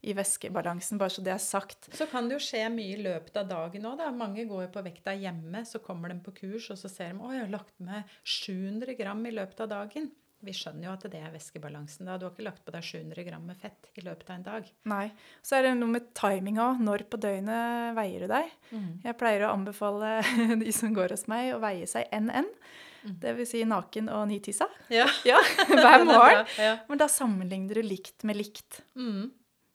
i 0.00 0.14
væskebalansen, 0.16 0.96
bare 1.00 1.12
så 1.12 1.24
det 1.24 1.34
er 1.34 1.42
sagt. 1.44 1.90
Så 1.96 2.06
kan 2.08 2.28
det 2.28 2.38
jo 2.38 2.44
skje 2.46 2.62
mye 2.72 2.94
i 2.94 3.02
løpet 3.04 3.36
av 3.42 3.50
dagen 3.50 3.84
òg. 3.90 4.00
Mange 4.16 4.46
går 4.48 4.64
jo 4.64 4.72
på 4.78 4.84
vekta 4.86 5.12
hjemme, 5.12 5.64
så 5.68 5.82
kommer 5.84 6.08
de 6.12 6.16
på 6.24 6.32
kurs, 6.40 6.70
og 6.72 6.80
så 6.80 6.88
ser 6.88 7.12
de 7.12 7.20
at 7.20 7.36
jeg 7.36 7.44
har 7.44 7.54
lagt 7.58 7.76
med 7.84 8.16
700 8.24 8.96
gram 8.96 9.28
i 9.28 9.36
løpet 9.36 9.64
av 9.66 9.72
dagen. 9.74 10.08
Vi 10.40 10.54
skjønner 10.56 10.86
jo 10.86 10.92
at 10.94 11.02
det 11.12 11.20
er 11.20 11.32
væskebalansen. 11.34 12.06
da. 12.08 12.16
Du 12.16 12.24
har 12.24 12.32
ikke 12.32 12.46
lagt 12.46 12.62
på 12.64 12.72
deg 12.72 12.84
700 12.86 13.24
gram 13.26 13.42
med 13.44 13.58
fett 13.60 13.90
i 14.00 14.04
løpet 14.06 14.30
av 14.30 14.36
en 14.38 14.46
dag. 14.46 14.68
Nei. 14.88 15.06
Så 15.44 15.58
er 15.58 15.66
det 15.66 15.72
noe 15.76 15.92
med 15.92 16.06
timing 16.16 16.60
òg. 16.62 16.80
Når 16.86 17.04
på 17.12 17.20
døgnet 17.20 17.90
veier 17.98 18.24
du 18.24 18.30
deg? 18.32 18.54
Mm. 18.70 18.86
Jeg 19.04 19.18
pleier 19.20 19.44
å 19.44 19.50
anbefale 19.56 20.14
de 20.62 20.72
som 20.72 20.94
går 20.96 21.12
hos 21.16 21.26
meg, 21.28 21.52
å 21.56 21.60
veie 21.60 21.88
seg 21.90 22.08
NN. 22.16 22.48
Mm. 23.00 23.18
Det 23.20 23.34
vil 23.36 23.48
si 23.48 23.60
naken 23.68 24.08
og 24.12 24.26
nitissa. 24.32 24.68
Ja. 24.92 25.06
ja 25.28 25.38
hver 25.68 26.06
morgen. 26.08 26.48
ja. 26.60 26.74
Men 26.88 27.00
da 27.04 27.08
sammenligner 27.12 27.80
du 27.80 27.84
likt 27.84 28.24
med 28.28 28.40
likt. 28.40 28.80
Mm. 28.96 29.30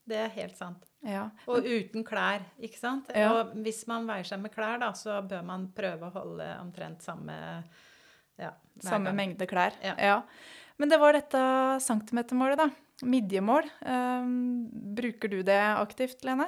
Det 0.05 0.17
er 0.22 0.34
helt 0.36 0.57
sant. 0.57 0.84
Ja. 1.05 1.27
Og 1.50 1.65
uten 1.65 2.05
klær, 2.05 2.41
ikke 2.62 2.77
sant? 2.81 3.10
Ja. 3.13 3.29
Og 3.34 3.55
hvis 3.65 3.84
man 3.89 4.05
veier 4.10 4.25
seg 4.25 4.41
med 4.41 4.53
klær, 4.53 4.79
da, 4.81 4.91
så 4.98 5.19
bør 5.25 5.45
man 5.45 5.69
prøve 5.77 6.10
å 6.10 6.13
holde 6.17 6.48
omtrent 6.62 7.05
samme 7.05 7.36
ja, 8.42 8.51
Samme 8.84 9.12
gang. 9.12 9.18
mengde 9.22 9.48
klær. 9.50 9.77
Ja. 9.84 9.96
ja. 10.00 10.20
Men 10.77 10.92
det 10.92 11.00
var 11.00 11.15
dette 11.15 11.42
centimetermålet, 11.84 12.60
da. 12.60 12.70
Midjemål. 13.06 13.68
Eh, 13.86 14.30
bruker 14.98 15.32
du 15.32 15.42
det 15.44 15.62
aktivt, 15.75 16.24
Lene? 16.27 16.48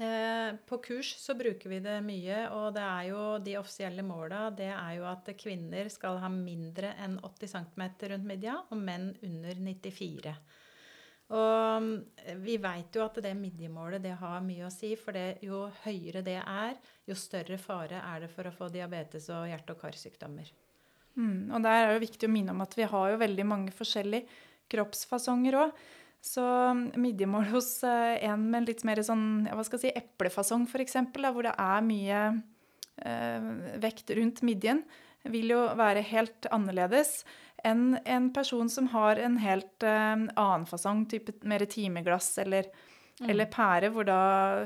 Eh, 0.00 0.54
på 0.66 0.78
kurs 0.82 1.12
så 1.20 1.34
bruker 1.36 1.70
vi 1.70 1.80
det 1.84 1.98
mye, 2.06 2.46
og 2.56 2.72
det 2.74 2.86
er 2.86 3.08
jo 3.10 3.24
de 3.44 3.58
offisielle 3.60 4.04
måla 4.06 4.46
det 4.56 4.70
er 4.72 4.94
jo 4.96 5.04
at 5.10 5.28
kvinner 5.36 5.90
skal 5.92 6.16
ha 6.22 6.30
mindre 6.32 6.94
enn 7.04 7.18
80 7.20 7.52
cm 7.52 7.84
rundt 8.14 8.30
midja, 8.30 8.54
og 8.70 8.80
menn 8.80 9.10
under 9.26 9.60
94 9.60 10.32
og 11.30 11.82
mm, 11.82 11.90
vi 12.42 12.56
veit 12.58 12.96
jo 12.96 13.04
at 13.04 13.20
det 13.22 13.32
midjemålet 13.38 14.02
det 14.02 14.16
har 14.18 14.40
mye 14.42 14.66
å 14.66 14.72
si, 14.74 14.96
for 14.98 15.14
det, 15.14 15.38
jo 15.46 15.68
høyere 15.84 16.24
det 16.26 16.40
er, 16.40 16.74
jo 17.06 17.14
større 17.18 17.58
fare 17.60 18.02
er 18.02 18.24
det 18.24 18.32
for 18.32 18.50
å 18.50 18.54
få 18.54 18.70
diabetes 18.72 19.28
og 19.30 19.46
hjerte- 19.50 19.76
og 19.76 19.84
karsykdommer. 19.84 20.50
Mm, 21.18 21.50
og 21.54 21.64
der 21.64 21.86
er 21.86 21.94
det 21.94 22.04
viktig 22.06 22.28
å 22.28 22.32
minne 22.32 22.54
om 22.54 22.62
at 22.64 22.76
vi 22.78 22.86
har 22.88 23.10
jo 23.12 23.20
veldig 23.20 23.46
mange 23.48 23.74
forskjellige 23.74 24.28
kroppsfasonger 24.70 25.58
òg. 25.58 25.82
Så 26.20 26.44
mm, 26.44 26.86
midjemål 27.00 27.48
hos 27.54 27.72
eh, 27.86 28.20
en 28.28 28.48
med 28.52 28.68
litt 28.68 28.84
mer 28.88 29.00
sånn 29.04 29.48
hva 29.48 29.64
skal 29.66 29.80
jeg 29.80 29.88
si, 29.88 30.02
eplefasong 30.02 30.66
f.eks., 30.68 30.98
hvor 31.16 31.46
det 31.46 31.54
er 31.56 31.86
mye 31.86 32.24
eh, 33.02 33.52
vekt 33.82 34.12
rundt 34.18 34.42
midjen, 34.46 34.84
vil 35.28 35.52
jo 35.52 35.62
være 35.76 36.04
helt 36.12 36.48
annerledes 36.52 37.22
enn 37.64 37.98
en 38.08 38.30
person 38.32 38.70
som 38.72 38.86
har 38.94 39.20
en 39.20 39.36
helt 39.40 39.84
eh, 39.84 40.14
annen 40.16 40.68
fasong, 40.68 41.04
type 41.08 41.34
mer 41.48 41.64
timeglass 41.68 42.34
eller, 42.40 42.68
mm. 43.20 43.28
eller 43.32 43.50
pære, 43.52 43.92
hvor 43.94 44.08
da 44.08 44.20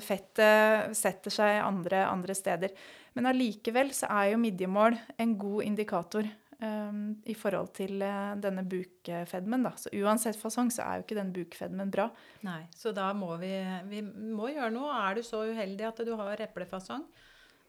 fettet 0.04 0.94
setter 0.99 1.34
seg 1.34 1.58
andre, 1.64 2.04
andre 2.08 2.37
steder. 2.38 2.75
Men 3.14 3.30
allikevel 3.30 3.92
så 3.94 4.08
er 4.11 4.32
jo 4.32 4.40
midjemål 4.42 4.96
en 5.23 5.37
god 5.38 5.66
indikator 5.66 6.26
um, 6.58 7.02
i 7.30 7.34
forhold 7.38 7.70
til 7.76 8.02
uh, 8.02 8.34
denne 8.40 8.64
bukfedmen. 8.66 9.66
Da. 9.66 9.75
Så 9.78 9.92
uansett 10.00 10.38
fasong 10.40 10.73
så 10.75 10.87
er 10.87 10.99
jo 10.99 11.06
ikke 11.06 11.18
den 11.20 11.34
bukfedmen 11.34 11.92
bra. 11.94 12.08
Nei, 12.46 12.62
så 12.75 12.94
da 12.96 13.11
må 13.16 13.34
vi, 13.42 13.54
vi 13.90 14.02
må 14.04 14.50
gjøre 14.54 14.73
noe. 14.75 14.94
Er 15.04 15.18
du 15.18 15.26
så 15.26 15.44
uheldig 15.50 15.90
at 15.90 16.02
du 16.06 16.14
har 16.18 16.42
eplefasong, 16.49 17.04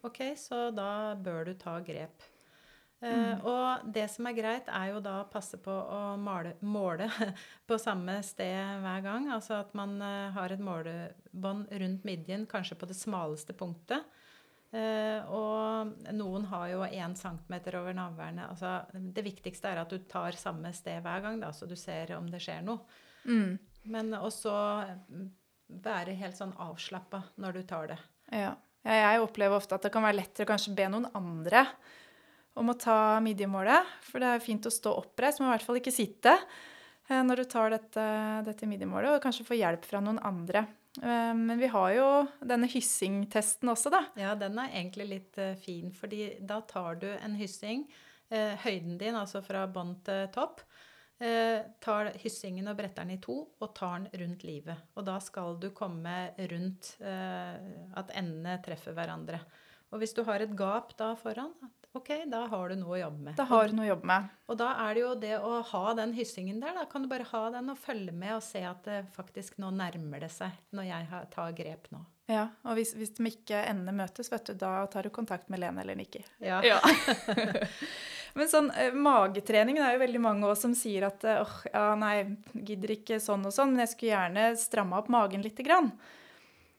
ok, 0.06 0.22
så 0.38 0.68
da 0.74 1.14
bør 1.18 1.50
du 1.50 1.54
ta 1.60 1.78
grep. 1.84 2.32
Eh, 3.00 3.12
mm. 3.12 3.40
og 3.44 3.88
det 3.92 4.06
som 4.08 4.26
er 4.28 4.36
greit, 4.36 4.68
er 4.72 4.90
jo 4.94 5.00
da 5.04 5.18
å 5.20 5.28
passe 5.28 5.58
på 5.60 5.72
å 5.72 6.00
male, 6.20 6.54
måle 6.64 7.10
på 7.68 7.78
samme 7.80 8.18
sted 8.24 8.80
hver 8.84 9.02
gang. 9.04 9.28
Altså 9.34 9.58
at 9.60 9.74
man 9.76 9.98
uh, 10.00 10.32
har 10.36 10.54
et 10.54 10.62
målebånd 10.62 11.72
rundt 11.82 12.06
midjen, 12.08 12.46
kanskje 12.48 12.78
på 12.80 12.88
det 12.88 12.96
smaleste 12.98 13.56
punktet. 13.56 14.06
Uh, 14.72 15.20
og 15.32 16.12
noen 16.16 16.48
har 16.50 16.68
jo 16.72 16.84
1 16.88 17.16
cm 17.20 17.56
over 17.76 17.96
navlene. 17.96 18.48
Altså, 18.50 18.78
det 18.92 19.24
viktigste 19.26 19.72
er 19.72 19.82
at 19.84 19.92
du 19.92 20.00
tar 20.08 20.36
samme 20.38 20.72
sted 20.76 21.04
hver 21.04 21.24
gang, 21.24 21.40
da, 21.44 21.52
så 21.52 21.68
du 21.68 21.76
ser 21.78 22.16
om 22.16 22.30
det 22.32 22.42
skjer 22.44 22.64
noe. 22.66 22.84
Mm. 23.26 23.58
Men 23.92 24.16
også 24.18 24.54
være 25.82 26.14
helt 26.18 26.38
sånn 26.38 26.54
avslappa 26.62 27.22
når 27.42 27.58
du 27.58 27.66
tar 27.68 27.92
det. 27.92 28.00
Ja. 28.32 28.54
Jeg 28.86 29.18
opplever 29.18 29.58
ofte 29.58 29.74
at 29.74 29.82
det 29.82 29.90
kan 29.94 30.04
være 30.06 30.20
lettere 30.20 30.46
å 30.46 30.50
kanskje 30.52 30.74
be 30.78 30.84
noen 30.90 31.08
andre 31.18 31.64
om 32.56 32.72
å 32.72 32.78
ta 32.80 33.18
midjemålet. 33.24 33.92
For 34.06 34.22
det 34.22 34.32
er 34.32 34.44
fint 34.44 34.66
å 34.66 34.72
stå 34.72 34.94
oppreist, 35.02 35.40
men 35.40 35.50
i 35.50 35.54
hvert 35.54 35.66
fall 35.66 35.80
ikke 35.80 35.94
sitte 35.94 36.32
eh, 36.36 37.22
når 37.22 37.42
du 37.42 37.50
tar 37.52 37.72
dette, 37.74 38.08
dette 38.48 38.68
midjemålet, 38.68 39.16
og 39.16 39.22
kanskje 39.24 39.46
få 39.48 39.58
hjelp 39.58 39.86
fra 39.86 40.02
noen 40.04 40.20
andre. 40.24 40.64
Eh, 41.02 41.32
men 41.36 41.60
vi 41.60 41.70
har 41.72 41.92
jo 41.96 42.08
denne 42.40 42.70
hyssingtesten 42.72 43.72
også, 43.72 43.92
da. 43.92 44.02
Ja, 44.20 44.34
den 44.38 44.58
er 44.62 44.72
egentlig 44.72 45.10
litt 45.12 45.40
eh, 45.42 45.54
fin, 45.60 45.92
fordi 45.94 46.34
da 46.40 46.62
tar 46.68 47.00
du 47.02 47.10
en 47.14 47.38
hyssing, 47.38 47.86
høyden 48.26 48.96
din, 48.98 49.14
altså 49.14 49.38
fra 49.38 49.60
bånn 49.70 49.92
til 50.02 50.24
topp, 50.34 50.64
tar 51.14 52.08
hyssingen 52.18 52.66
og 52.66 52.74
bretter 52.74 53.06
den 53.06 53.14
i 53.14 53.20
to 53.22 53.36
og 53.46 53.68
tar 53.78 54.00
den 54.00 54.08
rundt 54.18 54.42
livet. 54.42 54.80
Og 54.98 55.06
da 55.06 55.14
skal 55.22 55.54
du 55.62 55.68
komme 55.70 56.16
rundt 56.50 56.88
at 57.06 58.10
endene 58.18 58.56
treffer 58.66 58.98
hverandre. 58.98 59.38
Og 59.94 60.02
hvis 60.02 60.16
du 60.16 60.24
har 60.26 60.42
et 60.42 60.56
gap 60.58 60.90
da 60.98 61.12
foran, 61.20 61.54
Ok, 61.96 62.10
da 62.28 62.42
har 62.50 62.68
du 62.68 62.76
noe 62.76 62.92
å 62.92 63.00
jobbe 63.00 63.28
med. 63.28 63.36
Da 63.38 63.46
har 63.48 63.70
du 63.70 63.76
noe 63.78 63.86
å 63.86 63.92
jobbe 63.94 64.08
med. 64.10 64.32
Og 64.52 64.58
da 64.60 64.72
er 64.84 64.96
det 64.96 65.00
jo 65.00 65.12
det 65.20 65.36
å 65.40 65.52
ha 65.70 65.84
den 65.96 66.12
hyssingen 66.16 66.58
der. 66.60 66.74
Da 66.76 66.84
kan 66.90 67.04
du 67.04 67.08
bare 67.08 67.24
ha 67.30 67.46
den 67.54 67.72
og 67.72 67.78
følge 67.80 68.12
med 68.12 68.34
og 68.36 68.44
se 68.44 68.60
at 68.68 68.84
det 68.84 68.98
faktisk 69.16 69.56
nå 69.62 69.70
nærmer 69.72 70.20
det 70.26 70.28
seg 70.34 70.52
når 70.76 70.90
jeg 70.90 71.22
tar 71.32 71.56
grep 71.56 71.88
nå. 71.94 72.02
Ja, 72.26 72.48
og 72.66 72.74
hvis, 72.76 72.92
hvis 72.98 73.14
de 73.14 73.30
ikke 73.30 73.62
endene 73.70 73.94
møtes, 74.02 74.28
vet 74.32 74.50
du, 74.50 74.56
da 74.58 74.80
tar 74.90 75.06
du 75.06 75.12
kontakt 75.14 75.48
med 75.48 75.62
Lene 75.62 75.84
eller 75.84 75.96
Nikki. 75.96 76.24
Ja. 76.42 76.58
ja. 76.66 76.80
Men 78.36 78.50
sånn 78.52 78.68
eh, 78.76 78.92
magetrening 78.92 79.78
det 79.78 79.86
er 79.86 79.96
jo 79.96 80.02
veldig 80.02 80.22
mange 80.26 80.50
også 80.50 80.66
som 80.66 80.76
sier 80.76 81.06
at 81.08 81.24
åh, 81.24 81.46
oh, 81.46 81.56
ja, 81.70 81.86
nei, 81.96 82.16
gidder 82.52 82.92
ikke 82.98 83.22
sånn 83.22 83.46
og 83.48 83.54
sånn, 83.54 83.72
men 83.72 83.86
jeg 83.86 83.94
skulle 83.94 84.12
gjerne 84.12 84.48
stramme 84.60 84.98
opp 85.00 85.08
magen 85.12 85.44
lite 85.46 85.64
grann. 85.64 85.94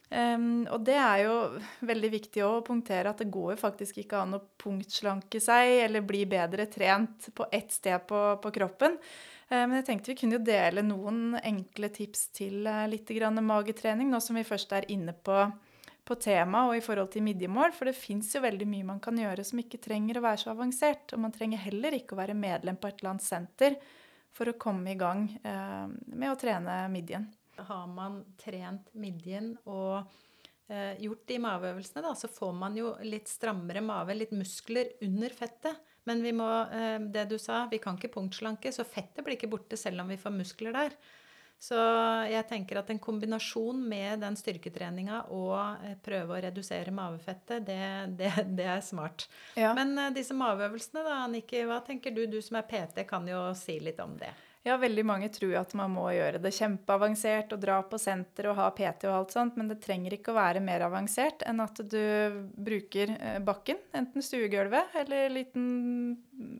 Um, 0.08 0.64
og 0.72 0.86
det 0.88 0.96
er 0.96 1.26
jo 1.26 1.34
veldig 1.84 2.10
viktig 2.14 2.44
å 2.46 2.62
punktere 2.64 3.12
at 3.12 3.20
det 3.20 3.28
går 3.28 3.50
jo 3.54 3.60
faktisk 3.60 3.98
ikke 4.00 4.22
an 4.22 4.38
å 4.38 4.44
punktslanke 4.56 5.42
seg 5.44 5.82
eller 5.84 6.06
bli 6.08 6.22
bedre 6.32 6.70
trent 6.72 7.28
på 7.36 7.48
ett 7.52 7.74
sted 7.76 8.06
på, 8.08 8.22
på 8.40 8.52
kroppen. 8.56 8.96
Uh, 9.52 9.66
men 9.66 9.76
jeg 9.82 9.88
tenkte 9.90 10.14
vi 10.14 10.20
kunne 10.22 10.38
jo 10.40 10.46
dele 10.48 10.84
noen 10.86 11.36
enkle 11.42 11.90
tips 11.92 12.30
til 12.40 12.70
uh, 12.70 12.86
litt 12.88 13.12
magetrening, 13.44 14.08
nå 14.08 14.22
som 14.24 14.40
vi 14.40 14.48
først 14.48 14.72
er 14.78 14.88
inne 14.96 15.12
på, 15.12 15.42
på 16.08 16.16
temaet 16.24 16.70
og 16.70 16.78
i 16.78 16.86
forhold 16.86 17.12
til 17.12 17.28
midjemål. 17.28 17.76
For 17.76 17.92
det 17.92 18.00
fins 18.00 18.32
jo 18.32 18.46
veldig 18.48 18.68
mye 18.68 18.88
man 18.88 19.04
kan 19.04 19.20
gjøre 19.20 19.44
som 19.44 19.60
ikke 19.60 19.82
trenger 19.84 20.22
å 20.22 20.24
være 20.24 20.40
så 20.46 20.54
avansert. 20.56 21.12
Og 21.12 21.20
man 21.20 21.36
trenger 21.36 21.66
heller 21.68 22.00
ikke 22.00 22.16
å 22.16 22.22
være 22.22 22.38
medlem 22.38 22.80
på 22.80 22.88
et 22.88 23.04
eller 23.04 23.18
annet 23.18 23.28
senter 23.28 23.76
for 24.32 24.48
å 24.48 24.56
komme 24.56 24.96
i 24.96 25.00
gang 25.00 25.28
uh, 25.44 25.92
med 26.16 26.32
å 26.32 26.40
trene 26.40 26.86
midjen. 26.96 27.28
Har 27.58 27.88
man 27.92 28.22
trent 28.40 28.90
midjen 28.94 29.54
og 29.66 30.08
eh, 30.70 30.96
gjort 31.04 31.28
de 31.30 31.40
maveøvelsene, 31.44 32.04
da, 32.06 32.14
så 32.16 32.30
får 32.32 32.56
man 32.58 32.78
jo 32.78 32.94
litt 33.08 33.30
strammere 33.32 33.84
mave, 33.86 34.16
litt 34.18 34.34
muskler 34.36 34.94
under 35.06 35.36
fettet. 35.36 35.80
Men 36.08 36.24
vi 36.24 36.34
må, 36.36 36.48
eh, 36.72 37.00
det 37.14 37.28
du 37.32 37.38
sa, 37.42 37.66
vi 37.72 37.82
kan 37.84 38.00
ikke 38.00 38.14
punktslanke, 38.14 38.72
så 38.72 38.88
fettet 38.88 39.26
blir 39.26 39.40
ikke 39.40 39.52
borte 39.52 39.80
selv 39.80 40.04
om 40.04 40.14
vi 40.14 40.20
får 40.22 40.38
muskler 40.38 40.76
der. 40.76 41.00
Så 41.58 41.78
jeg 42.30 42.46
tenker 42.46 42.78
at 42.78 42.90
en 42.94 43.00
kombinasjon 43.02 43.80
med 43.90 44.22
den 44.22 44.36
styrketreninga 44.38 45.24
og 45.34 45.86
eh, 45.88 45.96
prøve 46.06 46.36
å 46.36 46.42
redusere 46.46 46.94
mavefettet, 46.94 47.66
det, 47.66 47.80
det, 48.20 48.30
det 48.60 48.68
er 48.76 48.84
smart. 48.86 49.26
Ja. 49.58 49.72
Men 49.78 49.96
eh, 49.98 50.12
disse 50.14 50.38
maveøvelsene, 50.38 51.02
da, 51.08 51.16
Annikki, 51.26 51.64
hva 51.66 51.80
tenker 51.86 52.14
du? 52.14 52.28
Du 52.30 52.38
som 52.46 52.60
er 52.62 52.68
PT, 52.70 53.02
kan 53.10 53.26
jo 53.28 53.42
si 53.58 53.80
litt 53.82 54.00
om 54.04 54.14
det. 54.22 54.30
Ja, 54.68 54.76
veldig 54.76 55.04
mange 55.08 55.30
tror 55.32 55.54
at 55.62 55.72
man 55.80 55.94
må 55.96 56.10
gjøre 56.12 56.42
det 56.44 56.52
kjempeavansert 56.58 57.54
og 57.56 57.62
dra 57.62 57.78
på 57.88 58.00
senter 58.02 58.50
og 58.52 58.58
ha 58.58 58.66
PT 58.76 59.06
og 59.08 59.14
alt 59.16 59.36
sånt, 59.36 59.56
men 59.56 59.70
det 59.72 59.80
trenger 59.84 60.18
ikke 60.18 60.34
å 60.34 60.38
være 60.38 60.64
mer 60.64 60.84
avansert 60.90 61.46
enn 61.48 61.62
at 61.64 61.80
du 61.88 62.02
bruker 62.52 63.14
eh, 63.16 63.38
bakken, 63.48 63.80
enten 63.96 64.26
stuegulvet 64.26 64.98
eller 65.04 65.32
liten, 65.32 65.70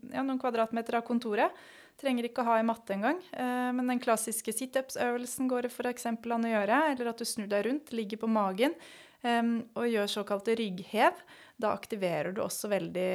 ja, 0.08 0.24
noen 0.24 0.40
kvadratmeter 0.40 0.96
av 0.96 1.04
kontoret. 1.08 1.52
Trenger 2.00 2.30
ikke 2.30 2.46
å 2.46 2.48
ha 2.48 2.56
i 2.62 2.64
matte 2.64 2.94
engang. 2.96 3.20
Eh, 3.34 3.68
men 3.76 3.92
den 3.92 4.00
klassiske 4.00 4.56
situps-øvelsen 4.56 5.50
går 5.50 5.68
det 5.68 5.74
f.eks. 5.74 6.08
an 6.08 6.48
å 6.48 6.54
gjøre, 6.54 6.82
eller 6.94 7.12
at 7.12 7.20
du 7.20 7.28
snur 7.28 7.50
deg 7.50 7.66
rundt, 7.68 7.92
ligger 7.92 8.22
på 8.22 8.30
magen 8.32 8.76
eh, 9.20 9.56
og 9.76 9.90
gjør 9.90 10.14
såkalte 10.14 10.56
rygghev. 10.56 11.26
Da 11.60 11.74
aktiverer 11.76 12.32
du 12.32 12.40
også 12.46 12.70
veldig 12.72 13.10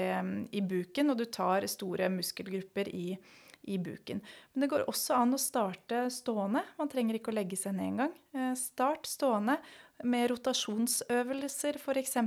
i 0.54 0.62
buken, 0.62 1.10
og 1.10 1.18
du 1.18 1.26
tar 1.32 1.66
store 1.72 2.14
muskelgrupper 2.14 2.94
i 2.94 3.08
buken 3.16 3.40
i 3.64 3.78
buken. 3.78 4.22
Men 4.54 4.62
det 4.62 4.70
går 4.72 4.86
også 4.90 5.16
an 5.18 5.36
å 5.36 5.40
starte 5.42 6.06
stående. 6.12 6.64
Man 6.80 6.90
trenger 6.92 7.18
ikke 7.18 7.32
å 7.32 7.38
legge 7.38 7.60
seg 7.60 7.76
ned 7.78 7.94
engang. 7.94 8.18
Eh, 8.36 8.52
start 8.60 9.08
stående 9.10 9.58
med 10.04 10.28
rotasjonsøvelser, 10.32 11.80
f.eks. 11.80 12.18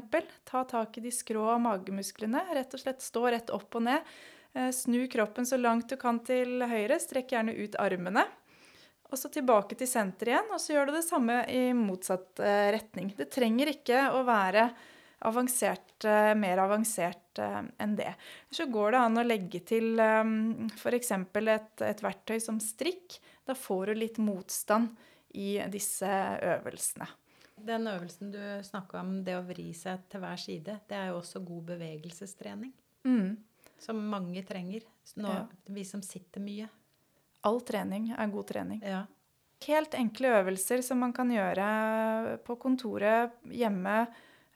Ta 0.49 0.65
tak 0.69 0.97
i 0.97 1.05
de 1.05 1.13
skrå 1.13 1.59
magemusklene. 1.63 2.47
Rett 2.57 2.75
og 2.77 2.83
slett 2.83 3.05
stå 3.05 3.27
rett 3.35 3.53
opp 3.55 3.77
og 3.77 3.87
ned. 3.89 4.17
Eh, 4.57 4.71
snu 4.75 5.05
kroppen 5.13 5.49
så 5.49 5.61
langt 5.61 5.93
du 5.93 5.99
kan 6.01 6.23
til 6.25 6.65
høyre. 6.65 6.99
Strekk 7.03 7.37
gjerne 7.37 7.57
ut 7.57 7.79
armene. 7.83 8.25
Og 9.07 9.21
så 9.21 9.31
tilbake 9.31 9.77
til 9.79 9.87
senter 9.87 10.33
igjen, 10.33 10.49
og 10.51 10.59
så 10.59 10.73
gjør 10.75 10.89
du 10.89 10.97
det 10.97 11.07
samme 11.07 11.43
i 11.53 11.69
motsatt 11.77 12.41
eh, 12.43 12.73
retning. 12.75 13.13
Det 13.15 13.29
trenger 13.31 13.71
ikke 13.77 14.09
å 14.17 14.25
være 14.27 14.71
avansert, 15.27 16.05
mer 16.37 16.61
avansert 16.61 17.26
enn 17.43 17.97
det. 17.99 18.13
Så 18.51 18.69
går 18.73 18.95
det 18.95 19.03
an 19.03 19.21
å 19.21 19.27
legge 19.27 19.61
til 19.67 20.01
f.eks. 20.01 21.13
Et, 21.13 21.85
et 21.91 22.03
verktøy 22.05 22.39
som 22.43 22.61
strikk. 22.63 23.19
Da 23.47 23.55
får 23.59 23.93
du 23.93 24.01
litt 24.01 24.19
motstand 24.23 24.97
i 25.37 25.57
disse 25.73 26.11
øvelsene. 26.43 27.09
Den 27.57 27.87
øvelsen 27.89 28.31
du 28.33 28.41
snakka 28.65 29.01
om, 29.01 29.23
det 29.25 29.37
å 29.39 29.45
vri 29.47 29.71
seg 29.77 30.05
til 30.13 30.21
hver 30.21 30.41
side, 30.41 30.81
det 30.89 30.97
er 30.97 31.11
jo 31.11 31.21
også 31.23 31.41
god 31.45 31.71
bevegelsestrening. 31.73 32.73
Mm. 33.09 33.37
Som 33.81 34.03
mange 34.11 34.43
trenger. 34.45 34.85
Nå, 35.17 35.33
ja. 35.33 35.45
Vi 35.73 35.85
som 35.89 36.03
sitter 36.05 36.45
mye. 36.45 36.69
All 37.47 37.63
trening 37.65 38.11
er 38.13 38.33
god 38.33 38.49
trening. 38.51 38.83
Ja. 38.85 39.05
Helt 39.67 39.97
enkle 39.97 40.35
øvelser 40.43 40.83
som 40.85 41.01
man 41.01 41.15
kan 41.17 41.31
gjøre 41.33 42.37
på 42.45 42.59
kontoret, 42.61 43.39
hjemme, 43.49 44.03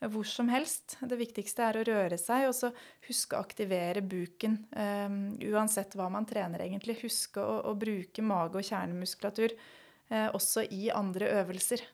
hvor 0.08 0.24
som 0.24 0.48
helst. 0.48 0.96
Det 1.00 1.18
viktigste 1.20 1.64
er 1.66 1.78
å 1.80 1.84
røre 1.84 2.16
seg, 2.20 2.46
og 2.48 2.54
så 2.56 2.70
huske 3.08 3.36
å 3.36 3.44
aktivere 3.44 4.00
buken. 4.00 4.56
Um, 4.72 5.20
uansett 5.52 5.96
hva 5.98 6.08
man 6.12 6.28
trener, 6.28 6.64
egentlig. 6.64 7.00
Huske 7.02 7.44
å, 7.44 7.58
å 7.68 7.74
bruke 7.76 8.24
mage- 8.24 8.62
og 8.62 8.64
kjernemuskulatur 8.64 9.52
uh, 9.52 10.28
også 10.32 10.64
i 10.72 10.88
andre 10.94 11.28
øvelser. 11.42 11.84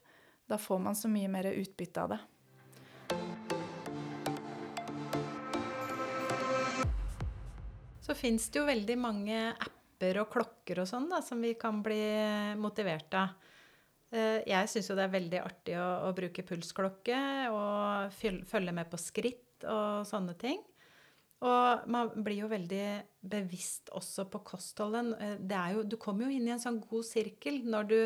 Da 0.47 0.59
får 0.63 0.83
man 0.85 0.95
så 0.95 1.11
mye 1.11 1.31
mer 1.33 1.51
utbytte 1.51 2.05
av 2.05 2.15
det. 2.15 2.21
Så 8.07 8.15
fins 8.15 8.47
det 8.55 8.61
jo 8.61 8.69
veldig 8.69 8.97
mange 9.03 9.39
apper 9.51 10.21
og 10.23 10.31
klokker 10.31 10.79
og 10.79 10.87
sånn 10.87 11.11
som 11.27 11.43
vi 11.43 11.57
kan 11.59 11.83
bli 11.83 12.55
motivert 12.55 13.19
av. 13.19 13.35
Eh, 14.15 14.41
jeg 14.47 14.71
syns 14.71 14.91
jo 14.91 14.97
det 14.99 15.07
er 15.07 15.17
veldig 15.17 15.43
artig 15.43 15.77
å, 15.81 15.89
å 16.07 16.15
bruke 16.17 16.45
pulsklokke 16.47 17.19
og 17.51 18.15
følge 18.47 18.75
med 18.77 18.91
på 18.93 19.01
skritt 19.01 19.67
og 19.67 20.07
sånne 20.07 20.37
ting. 20.39 20.63
Og 21.45 21.89
man 21.93 22.13
blir 22.25 22.45
jo 22.45 22.49
veldig 22.49 22.85
bevisst 23.29 23.91
også 23.97 24.25
på 24.33 24.41
kostholdet. 24.47 25.13
Eh, 25.21 25.81
du 25.85 25.99
kommer 26.01 26.27
jo 26.27 26.39
inn 26.39 26.47
i 26.49 26.55
en 26.55 26.63
sånn 26.63 26.81
god 26.81 27.05
sirkel 27.05 27.61
når 27.67 27.91
du 27.91 27.99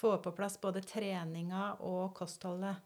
får 0.00 0.22
på 0.24 0.32
plass 0.36 0.56
både 0.62 0.84
treninga 0.86 1.74
og 1.84 2.14
kostholdet. 2.16 2.80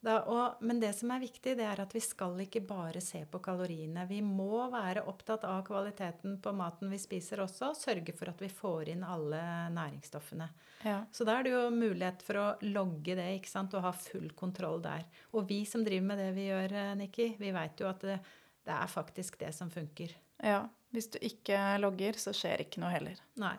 Da, 0.00 0.20
og, 0.30 0.60
men 0.62 0.78
det 0.78 0.92
som 0.94 1.10
er 1.10 1.24
viktig, 1.24 1.56
det 1.58 1.64
er 1.66 1.80
at 1.82 1.94
vi 1.94 2.00
skal 2.02 2.36
ikke 2.44 2.60
bare 2.68 3.00
se 3.02 3.24
på 3.26 3.40
kaloriene. 3.42 4.04
Vi 4.06 4.20
må 4.22 4.60
være 4.70 5.02
opptatt 5.10 5.42
av 5.48 5.64
kvaliteten 5.66 6.36
på 6.42 6.52
maten 6.54 6.92
vi 6.92 7.00
spiser 7.02 7.42
også, 7.42 7.72
og 7.72 7.78
sørge 7.80 8.14
for 8.14 8.30
at 8.30 8.38
vi 8.44 8.50
får 8.52 8.92
inn 8.94 9.02
alle 9.02 9.40
næringsstoffene. 9.74 10.46
Ja. 10.86 11.00
Så 11.10 11.26
da 11.26 11.40
er 11.40 11.48
det 11.48 11.54
jo 11.56 11.64
mulighet 11.74 12.22
for 12.22 12.38
å 12.38 12.46
logge 12.68 13.16
det 13.18 13.26
ikke 13.40 13.50
sant, 13.50 13.74
og 13.74 13.88
ha 13.88 13.92
full 13.96 14.30
kontroll 14.38 14.78
der. 14.84 15.02
Og 15.34 15.48
vi 15.50 15.64
som 15.66 15.82
driver 15.86 16.12
med 16.12 16.22
det 16.22 16.30
vi 16.38 16.46
gjør, 16.46 16.76
eh, 16.78 16.94
Nikki, 17.02 17.32
vi 17.42 17.50
veit 17.58 17.82
jo 17.82 17.90
at 17.90 18.06
det, 18.06 18.20
det, 18.62 18.76
er 18.76 18.94
faktisk 18.94 19.40
det 19.42 19.50
som 19.56 19.72
funker. 19.74 20.14
Ja. 20.38 20.62
Hvis 20.94 21.10
du 21.10 21.18
ikke 21.26 21.58
logger, 21.82 22.16
så 22.22 22.30
skjer 22.30 22.62
ikke 22.62 22.84
noe 22.84 22.94
heller. 22.94 23.18
Nei. 23.42 23.56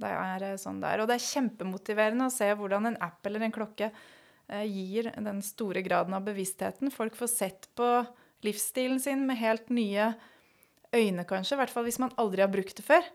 Det 0.00 0.14
er 0.14 0.46
eh, 0.52 0.56
sånn 0.60 0.78
det 0.80 0.94
er. 0.94 1.02
Og 1.02 1.10
det 1.10 1.18
er 1.18 1.26
kjempemotiverende 1.26 2.30
å 2.30 2.32
se 2.38 2.46
hvordan 2.54 2.92
en 2.92 3.02
app 3.10 3.26
eller 3.26 3.42
en 3.48 3.58
klokke 3.58 3.90
gir 4.66 5.10
den 5.16 5.42
store 5.46 5.82
graden 5.86 6.14
av 6.16 6.24
bevisstheten. 6.26 6.90
Folk 6.90 7.16
får 7.18 7.30
sett 7.32 7.68
på 7.78 7.88
livsstilen 8.46 9.00
sin 9.00 9.26
med 9.28 9.38
helt 9.40 9.68
nye 9.72 10.12
øyne, 10.96 11.26
kanskje. 11.28 11.56
I 11.56 11.60
hvert 11.62 11.74
fall 11.74 11.86
hvis 11.86 12.00
man 12.02 12.14
aldri 12.20 12.44
har 12.44 12.52
brukt 12.52 12.76
det 12.80 12.86
før. 12.86 13.06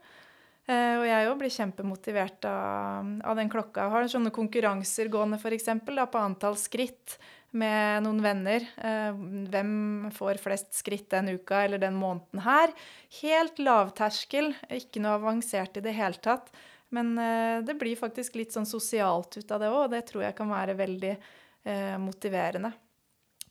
Uh, 0.66 0.98
og 0.98 1.06
jeg 1.06 1.30
òg 1.30 1.38
blir 1.38 1.54
kjempemotivert 1.54 2.46
av, 2.50 3.10
av, 3.22 3.38
den 3.38 3.52
klokka. 3.54 3.84
Jeg 3.84 3.94
har 3.94 4.08
sånne 4.16 4.34
konkurranser 4.34 5.12
gående 5.14 5.38
f.eks. 5.38 5.70
på 5.86 6.22
antall 6.22 6.58
skritt 6.58 7.20
med 7.54 8.02
noen 8.06 8.24
venner. 8.26 8.66
Uh, 8.80 9.14
hvem 9.52 9.76
får 10.16 10.42
flest 10.42 10.74
skritt 10.74 11.12
den 11.14 11.36
uka 11.38 11.62
eller 11.68 11.82
den 11.84 12.00
måneden 12.00 12.42
her? 12.48 12.74
Helt 13.22 13.62
lavterskel, 13.62 14.56
ikke 14.74 15.04
noe 15.06 15.20
avansert 15.20 15.78
i 15.78 15.86
det 15.86 15.94
hele 16.00 16.18
tatt. 16.18 16.50
Men 16.96 17.12
eh, 17.20 17.60
det 17.68 17.76
blir 17.80 18.00
faktisk 18.00 18.38
litt 18.40 18.56
sånn 18.56 18.68
sosialt 18.70 19.38
ut 19.38 19.52
av 19.52 19.62
det 19.62 19.72
òg, 19.72 19.82
og 19.86 19.94
det 19.94 20.06
tror 20.08 20.26
jeg 20.28 20.38
kan 20.38 20.52
være 20.52 20.78
veldig 20.80 21.14
eh, 21.14 21.96
motiverende. 22.02 22.72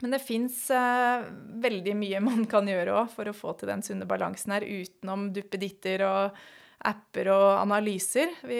Men 0.03 0.17
det 0.17 0.23
fins 0.25 0.65
eh, 0.75 1.29
veldig 1.63 1.95
mye 1.99 2.23
man 2.25 2.49
kan 2.51 2.67
gjøre 2.69 2.99
òg 3.03 3.13
for 3.15 3.31
å 3.31 3.37
få 3.37 3.55
til 3.59 3.71
den 3.71 3.85
sunne 3.87 4.09
balansen 4.11 4.57
her, 4.57 4.67
utenom 4.67 5.29
duppeditter 5.37 6.07
og 6.09 6.45
apper 6.85 7.31
og 7.33 7.49
analyser. 7.61 8.33
Vi 8.45 8.59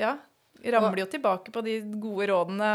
ja, 0.00 0.14
ramler 0.76 1.04
jo 1.04 1.10
tilbake 1.16 1.52
på 1.52 1.62
de 1.66 1.80
gode 2.00 2.28
rådene 2.30 2.70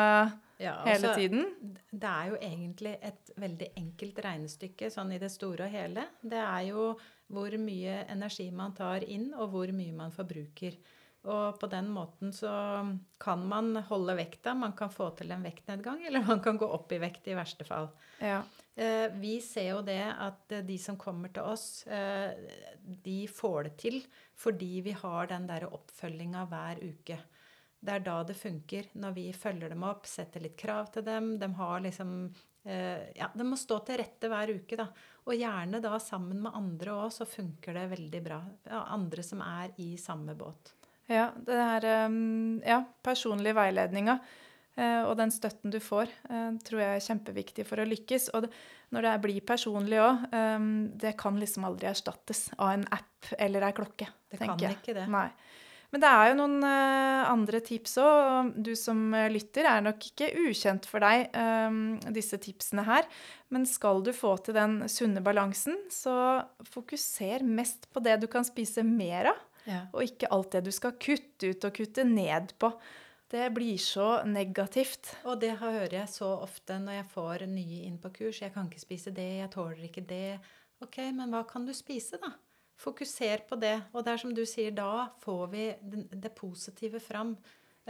ja, 0.61 0.75
altså, 0.75 0.91
hele 0.91 1.13
tiden. 1.17 1.77
Det 1.89 2.11
er 2.11 2.29
jo 2.29 2.39
egentlig 2.41 2.93
et 3.01 3.31
veldig 3.41 3.69
enkelt 3.81 4.21
regnestykke 4.25 4.91
sånn 4.93 5.15
i 5.15 5.21
det 5.21 5.31
store 5.33 5.65
og 5.65 5.73
hele. 5.73 6.05
Det 6.21 6.41
er 6.41 6.67
jo 6.69 6.91
hvor 7.31 7.55
mye 7.61 8.01
energi 8.11 8.49
man 8.53 8.75
tar 8.77 9.05
inn, 9.07 9.31
og 9.33 9.53
hvor 9.55 9.71
mye 9.75 9.95
man 9.95 10.13
forbruker. 10.13 10.75
Og 11.29 11.59
på 11.61 11.67
den 11.69 11.89
måten 11.93 12.31
så 12.33 12.51
kan 13.21 13.43
man 13.47 13.75
holde 13.89 14.15
vekta. 14.17 14.55
Man 14.57 14.73
kan 14.77 14.89
få 14.89 15.11
til 15.17 15.31
en 15.33 15.45
vektnedgang, 15.45 16.01
eller 16.07 16.25
man 16.25 16.41
kan 16.41 16.57
gå 16.57 16.67
opp 16.67 16.91
i 16.91 17.01
vekt 17.01 17.29
i 17.29 17.37
verste 17.37 17.67
fall. 17.67 17.91
Ja. 18.19 18.41
Eh, 18.75 19.11
vi 19.19 19.35
ser 19.43 19.73
jo 19.73 19.81
det 19.85 20.01
at 20.09 20.55
de 20.65 20.77
som 20.81 20.97
kommer 20.97 21.33
til 21.33 21.45
oss, 21.45 21.85
eh, 21.87 22.31
de 22.81 23.19
får 23.27 23.69
det 23.69 23.75
til 23.83 24.01
fordi 24.41 24.79
vi 24.81 24.95
har 24.97 25.27
den 25.29 25.45
derre 25.49 25.69
oppfølginga 25.75 26.47
hver 26.49 26.81
uke. 26.81 27.19
Det 27.81 27.93
er 27.97 28.03
da 28.05 28.19
det 28.25 28.37
funker, 28.37 28.91
når 29.01 29.13
vi 29.15 29.25
følger 29.33 29.73
dem 29.73 29.83
opp, 29.85 30.05
setter 30.09 30.41
litt 30.43 30.57
krav 30.57 30.91
til 30.93 31.05
dem. 31.05 31.33
De 31.41 31.49
har 31.57 31.81
liksom 31.81 32.11
eh, 32.63 33.09
Ja, 33.17 33.29
de 33.33 33.45
må 33.45 33.57
stå 33.57 33.79
til 33.85 34.01
rette 34.01 34.29
hver 34.29 34.53
uke, 34.53 34.77
da. 34.79 34.87
Og 35.25 35.37
gjerne 35.37 35.81
da 35.81 35.97
sammen 36.01 36.41
med 36.41 36.57
andre 36.57 36.97
òg, 37.03 37.09
så 37.13 37.29
funker 37.29 37.77
det 37.77 37.89
veldig 37.93 38.21
bra. 38.25 38.41
Ja, 38.69 38.85
andre 38.93 39.25
som 39.25 39.41
er 39.45 39.73
i 39.81 39.93
samme 40.01 40.37
båt. 40.37 40.73
Ja, 41.11 41.29
det 41.35 41.57
er 41.57 41.87
ehm, 41.91 42.61
ja, 42.63 42.81
personlige 43.03 43.57
veiledninga 43.57 44.17
eh, 44.79 45.01
og 45.03 45.15
den 45.19 45.33
støtten 45.33 45.73
du 45.73 45.79
får, 45.83 46.11
eh, 46.29 46.51
tror 46.67 46.83
jeg 46.83 46.99
er 46.99 47.07
kjempeviktig 47.07 47.65
for 47.67 47.81
å 47.81 47.87
lykkes. 47.87 48.29
Og 48.37 48.47
når 48.95 49.07
det 49.07 49.15
blir 49.25 49.47
personlig 49.47 49.99
òg, 50.03 50.29
ehm, 50.35 50.69
det 51.01 51.17
kan 51.19 51.39
liksom 51.39 51.67
aldri 51.67 51.91
erstattes 51.91 52.47
av 52.57 52.77
en 52.77 52.87
app 52.95 53.33
eller 53.37 53.67
ei 53.67 53.75
klokke. 53.75 54.07
Det 54.31 54.39
kan 54.39 54.55
jeg. 54.59 54.79
ikke 54.79 54.95
det. 55.01 55.09
Nei. 55.11 55.27
Men 55.91 55.99
det 55.99 56.07
er 56.07 56.29
jo 56.29 56.35
noen 56.37 56.61
uh, 56.63 57.27
andre 57.27 57.59
tips 57.67 57.97
òg. 57.99 58.53
Du 58.63 58.69
som 58.79 59.11
lytter 59.11 59.67
er 59.67 59.81
nok 59.83 60.05
ikke 60.07 60.29
ukjent 60.39 60.85
for 60.87 61.03
deg, 61.03 61.25
um, 61.35 61.97
disse 62.15 62.39
tipsene 62.39 62.85
her. 62.87 63.09
Men 63.51 63.67
skal 63.67 63.99
du 63.99 64.13
få 64.15 64.37
til 64.39 64.55
den 64.55 64.77
sunne 64.87 65.19
balansen, 65.19 65.75
så 65.91 66.13
fokuser 66.71 67.43
mest 67.43 67.89
på 67.91 67.99
det 68.07 68.21
du 68.23 68.29
kan 68.31 68.47
spise 68.47 68.87
mer 68.87 69.33
av. 69.33 69.43
Ja. 69.67 69.85
Og 69.93 70.05
ikke 70.07 70.29
alt 70.33 70.51
det 70.55 70.65
du 70.65 70.71
skal 70.73 70.97
kutte 70.97 71.51
ut 71.53 71.67
og 71.67 71.75
kutte 71.77 72.05
ned 72.07 72.53
på. 72.61 72.71
Det 73.31 73.45
blir 73.55 73.77
så 73.79 74.23
negativt. 74.27 75.13
Og 75.23 75.39
det 75.39 75.53
hører 75.61 75.93
jeg 76.01 76.09
så 76.11 76.33
ofte 76.43 76.75
når 76.81 76.99
jeg 76.99 77.11
får 77.13 77.45
nye 77.47 77.83
inn 77.87 77.99
på 78.01 78.11
kurs. 78.17 78.41
'Jeg 78.41 78.53
kan 78.53 78.67
ikke 78.67 78.83
spise 78.83 79.11
det. 79.15 79.29
Jeg 79.39 79.51
tåler 79.51 79.83
ikke 79.87 80.03
det.' 80.03 80.39
Ok, 80.81 80.97
men 81.13 81.29
hva 81.29 81.43
kan 81.47 81.65
du 81.65 81.73
spise, 81.73 82.17
da? 82.17 82.33
Fokuser 82.81 83.43
på 83.47 83.55
det. 83.55 83.75
Og 83.93 84.03
det 84.03 84.13
er 84.13 84.17
som 84.17 84.33
du 84.33 84.41
sier, 84.49 84.71
da 84.73 85.07
får 85.21 85.43
vi 85.51 85.65
det 86.11 86.33
positive 86.35 86.99
fram. 86.99 87.37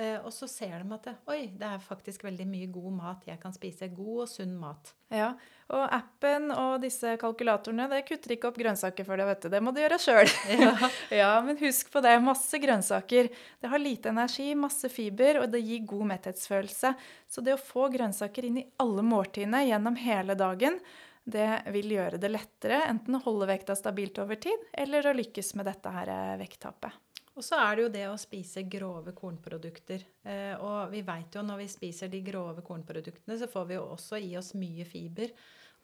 Uh, 0.01 0.17
og 0.25 0.31
så 0.33 0.47
ser 0.49 0.81
de 0.81 0.95
at 0.95 1.03
det, 1.05 1.11
oi, 1.29 1.41
det 1.53 1.67
er 1.67 1.81
faktisk 1.83 2.23
veldig 2.25 2.47
mye 2.49 2.69
god 2.73 2.93
mat 2.97 3.27
jeg 3.29 3.37
kan 3.41 3.53
spise. 3.53 3.91
God 3.93 4.23
og 4.23 4.29
sunn 4.31 4.55
mat. 4.57 4.93
Ja, 5.13 5.33
Og 5.75 5.83
appen 5.93 6.49
og 6.55 6.81
disse 6.81 7.13
kalkulatorene 7.19 7.85
det 7.91 7.99
kutter 8.07 8.33
ikke 8.33 8.49
opp 8.49 8.57
grønnsaker 8.57 9.05
for 9.05 9.19
deg, 9.19 9.27
vet 9.29 9.45
du. 9.45 9.49
Det 9.53 9.61
må 9.61 9.73
du 9.75 9.81
gjøre 9.83 9.99
sjøl. 10.01 10.31
Ja. 10.55 10.71
ja, 11.21 11.29
men 11.45 11.59
husk 11.59 11.91
på 11.93 12.01
det. 12.03 12.15
Masse 12.23 12.59
grønnsaker. 12.63 13.29
Det 13.61 13.71
har 13.71 13.83
lite 13.83 14.09
energi, 14.15 14.49
masse 14.57 14.89
fiber, 14.91 15.43
og 15.43 15.51
det 15.53 15.61
gir 15.67 15.85
god 15.91 16.09
metthetsfølelse. 16.15 16.95
Så 17.29 17.45
det 17.45 17.55
å 17.55 17.61
få 17.61 17.91
grønnsaker 17.93 18.47
inn 18.47 18.63
i 18.63 18.67
alle 18.81 19.05
måltidene 19.05 19.65
gjennom 19.67 19.99
hele 20.01 20.39
dagen, 20.39 20.79
det 21.23 21.49
vil 21.75 21.93
gjøre 21.93 22.17
det 22.17 22.31
lettere 22.31 22.81
enten 22.87 23.19
å 23.19 23.23
holde 23.27 23.51
vekta 23.51 23.75
stabilt 23.77 24.17
over 24.23 24.39
tid, 24.41 24.67
eller 24.73 25.05
å 25.05 25.15
lykkes 25.15 25.53
med 25.59 25.69
dette 25.69 25.93
her 25.93 26.09
eh, 26.09 26.37
vekttapet. 26.41 26.97
Og 27.37 27.45
så 27.45 27.59
er 27.63 27.77
det 27.77 27.83
jo 27.85 27.91
det 27.93 28.07
å 28.11 28.19
spise 28.19 28.65
grove 28.67 29.13
kornprodukter. 29.15 30.03
Eh, 30.27 30.55
og 30.59 30.91
vi 30.91 31.03
veit 31.07 31.35
jo 31.37 31.43
når 31.45 31.61
vi 31.63 31.69
spiser 31.71 32.11
de 32.11 32.19
grove 32.25 32.63
kornproduktene, 32.65 33.37
så 33.39 33.47
får 33.51 33.69
vi 33.69 33.77
jo 33.77 33.85
også 33.93 34.19
i 34.19 34.33
oss 34.39 34.51
mye 34.59 34.87
fiber. 34.87 35.31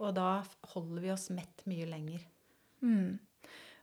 Og 0.03 0.11
da 0.17 0.41
holder 0.73 1.05
vi 1.05 1.13
oss 1.13 1.29
mett 1.33 1.63
mye 1.69 1.87
lenger. 1.89 2.25
Mm. 2.83 3.15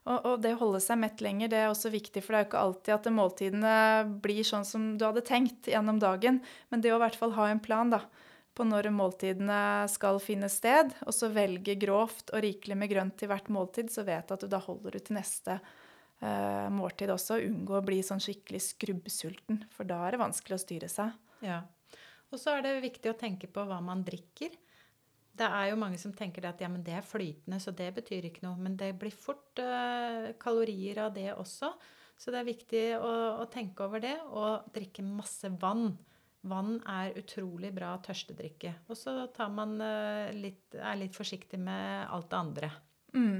Og, 0.05 0.19
og, 0.19 0.35
det 0.43 0.51
å 0.53 0.59
holde 0.59 0.79
seg 0.83 0.99
mett 1.01 1.23
lenger 1.25 1.49
det 1.49 1.63
er 1.63 1.71
også 1.71 1.89
viktig, 1.89 2.21
for 2.21 2.35
det 2.35 2.37
er 2.37 2.43
jo 2.43 2.49
ikke 2.51 2.61
alltid 2.61 2.93
at 2.93 3.09
måltidene 3.15 3.77
blir 4.21 4.45
sånn 4.45 4.67
som 4.67 4.91
du 4.99 5.07
hadde 5.07 5.25
tenkt 5.25 5.71
gjennom 5.71 5.97
dagen. 6.01 6.43
Men 6.69 6.85
det 6.85 6.93
å 6.93 6.99
i 6.99 7.03
hvert 7.07 7.17
fall 7.17 7.33
ha 7.39 7.49
en 7.49 7.63
plan, 7.63 7.89
da. 7.89 8.03
på 8.55 8.63
når 8.63 8.91
måltidene 8.93 9.89
skal 9.91 10.21
finne 10.21 10.51
sted, 10.53 10.93
og 11.01 11.17
så 11.17 11.31
velge 11.33 11.73
grovt 11.81 12.29
og 12.29 12.45
rikelig 12.45 12.77
med 12.77 12.93
grønt 12.93 13.17
til 13.17 13.33
hvert 13.33 13.49
måltid, 13.49 13.89
så 13.91 14.05
vet 14.05 14.29
du 14.29 14.37
at 14.37 14.45
du 14.45 14.53
da 14.53 14.61
holder 14.61 14.95
du 14.95 15.01
til 15.01 15.17
neste 15.17 15.57
eh, 16.25 16.67
måltid 16.73 17.13
også. 17.13 17.39
Unngå 17.45 17.77
å 17.77 17.85
bli 17.85 18.01
sånn 18.05 18.23
skikkelig 18.23 18.63
skrubbsulten, 18.71 19.63
for 19.75 19.87
da 19.87 20.01
er 20.05 20.15
det 20.15 20.23
vanskelig 20.23 20.57
å 20.57 20.63
styre 20.65 20.91
seg. 20.91 21.13
Ja. 21.45 21.61
Og 22.33 22.41
så 22.41 22.55
er 22.57 22.65
det 22.65 22.77
viktig 22.83 23.11
å 23.11 23.17
tenke 23.19 23.49
på 23.51 23.63
hva 23.67 23.77
man 23.83 24.03
drikker. 24.05 24.55
Det 25.35 25.47
er 25.47 25.69
jo 25.71 25.79
mange 25.79 25.99
som 25.99 26.13
tenker 26.15 26.47
at 26.47 26.61
ja, 26.63 26.69
men 26.71 26.83
det 26.85 26.95
er 26.95 27.05
flytende, 27.05 27.59
så 27.59 27.73
det 27.75 27.89
betyr 27.97 28.29
ikke 28.29 28.45
noe. 28.45 28.55
Men 28.59 28.77
det 28.79 28.93
blir 28.99 29.13
fort 29.13 29.59
uh, 29.59 30.31
kalorier 30.39 31.01
av 31.03 31.13
det 31.15 31.29
også. 31.35 31.73
Så 32.15 32.31
det 32.31 32.39
er 32.39 32.47
viktig 32.47 32.83
å, 32.95 33.11
å, 33.41 33.47
tenke 33.51 33.83
over 33.83 33.99
det 34.03 34.15
og 34.31 34.69
drikke 34.75 35.03
masse 35.03 35.51
vann. 35.59 35.89
Vann 36.47 36.77
er 36.87 37.17
utrolig 37.19 37.73
bra 37.75 37.97
tørstedrikke. 38.05 38.71
Og 38.87 38.99
så 38.99 39.17
tar 39.35 39.51
man 39.51 39.75
uh, 39.83 40.31
litt, 40.35 40.77
er 40.79 41.01
litt 41.01 41.17
forsiktig 41.17 41.59
med 41.59 42.07
alt 42.07 42.29
det 42.31 42.39
andre. 42.39 42.71
Mm. 43.15 43.39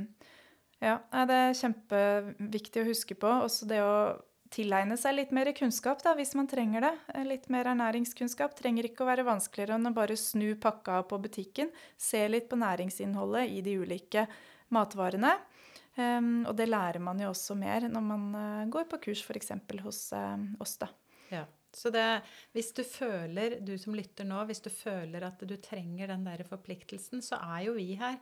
Ja, 0.86 1.00
det 1.26 1.36
er 1.36 1.58
kjempeviktig 1.58 2.84
å 2.84 2.88
huske 2.90 3.18
på. 3.18 3.30
Også 3.46 3.66
det 3.70 3.82
å 3.82 3.96
tilegne 4.54 4.98
seg 5.00 5.18
litt 5.18 5.34
mer 5.36 5.50
kunnskap 5.58 6.04
da, 6.06 6.14
hvis 6.18 6.36
man 6.38 6.50
trenger 6.50 6.86
det. 6.86 6.94
Litt 7.26 7.50
mer 7.54 7.72
ernæringskunnskap 7.72 8.54
trenger 8.60 8.88
ikke 8.88 9.04
å 9.04 9.10
være 9.10 9.26
vanskeligere 9.28 9.80
enn 9.80 9.90
å 9.90 9.96
bare 9.96 10.18
snu 10.20 10.54
pakka 10.62 11.02
på 11.10 11.20
butikken. 11.26 11.74
Se 11.98 12.22
litt 12.30 12.48
på 12.52 12.60
næringsinnholdet 12.62 13.58
i 13.58 13.64
de 13.66 13.76
ulike 13.82 14.28
matvarene. 14.76 15.34
Um, 15.96 16.44
og 16.44 16.54
det 16.60 16.68
lærer 16.68 17.00
man 17.00 17.22
jo 17.24 17.30
også 17.32 17.56
mer 17.56 17.86
når 17.88 18.04
man 18.04 18.24
uh, 18.36 18.64
går 18.68 18.90
på 18.92 19.00
kurs 19.08 19.22
f.eks. 19.24 19.54
hos 19.82 20.00
uh, 20.12 20.36
oss. 20.62 20.76
da. 20.82 20.92
Ja. 21.32 21.46
Så 21.76 21.92
det, 21.92 22.04
hvis 22.56 22.72
du 22.76 22.84
føler, 22.88 23.58
du 23.64 23.74
som 23.80 23.96
lytter 23.96 24.28
nå, 24.28 24.38
hvis 24.48 24.64
du 24.64 24.70
føler 24.72 25.26
at 25.28 25.42
du 25.44 25.56
trenger 25.60 26.12
den 26.14 26.28
der 26.28 26.44
forpliktelsen, 26.48 27.24
så 27.24 27.40
er 27.56 27.66
jo 27.68 27.74
vi 27.76 27.96
her. 28.00 28.20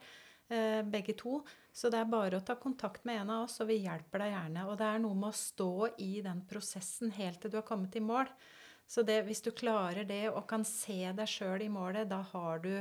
Eh, 0.51 0.81
begge 0.83 1.13
to. 1.17 1.39
Så 1.73 1.89
det 1.89 2.03
er 2.03 2.09
bare 2.09 2.37
å 2.37 2.45
ta 2.45 2.53
kontakt 2.61 3.05
med 3.09 3.23
en 3.23 3.31
av 3.33 3.47
oss, 3.47 3.57
og 3.63 3.71
vi 3.71 3.79
hjelper 3.81 4.21
deg 4.21 4.35
gjerne. 4.35 4.65
Og 4.69 4.75
det 4.77 4.89
er 4.89 4.99
noe 5.01 5.17
med 5.17 5.31
å 5.31 5.37
stå 5.37 5.71
i 6.05 6.11
den 6.21 6.43
prosessen 6.49 7.13
helt 7.15 7.41
til 7.41 7.53
du 7.53 7.57
har 7.57 7.65
kommet 7.65 7.97
i 7.97 8.03
mål. 8.03 8.29
Så 8.85 9.01
det, 9.07 9.23
hvis 9.25 9.41
du 9.41 9.49
klarer 9.55 10.05
det 10.05 10.27
og 10.29 10.43
kan 10.49 10.61
se 10.67 10.99
deg 11.17 11.29
sjøl 11.29 11.63
i 11.65 11.71
målet, 11.71 12.05
da 12.11 12.19
har, 12.33 12.59
du, 12.61 12.75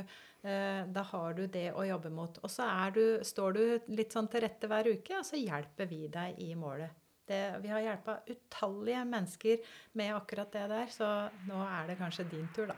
eh, 0.45 0.83
da 0.85 1.05
har 1.09 1.33
du 1.33 1.47
det 1.47 1.71
å 1.73 1.85
jobbe 1.87 2.11
mot. 2.13 2.37
Og 2.43 2.51
så 2.51 2.67
du, 2.93 3.23
står 3.25 3.57
du 3.57 3.63
litt 3.97 4.13
sånn 4.13 4.29
til 4.29 4.45
rette 4.45 4.69
hver 4.69 4.91
uke, 4.91 5.17
og 5.17 5.25
så 5.25 5.39
hjelper 5.41 5.89
vi 5.89 6.03
deg 6.13 6.37
i 6.43 6.51
målet. 6.59 6.99
Det, 7.25 7.39
vi 7.63 7.71
har 7.71 7.81
hjelpa 7.81 8.19
utallige 8.27 9.05
mennesker 9.07 9.73
med 9.97 10.13
akkurat 10.13 10.53
det 10.53 10.67
der, 10.69 10.91
så 10.91 11.09
nå 11.47 11.63
er 11.65 11.89
det 11.89 11.97
kanskje 12.01 12.27
din 12.29 12.49
tur, 12.53 12.67
da. 12.69 12.77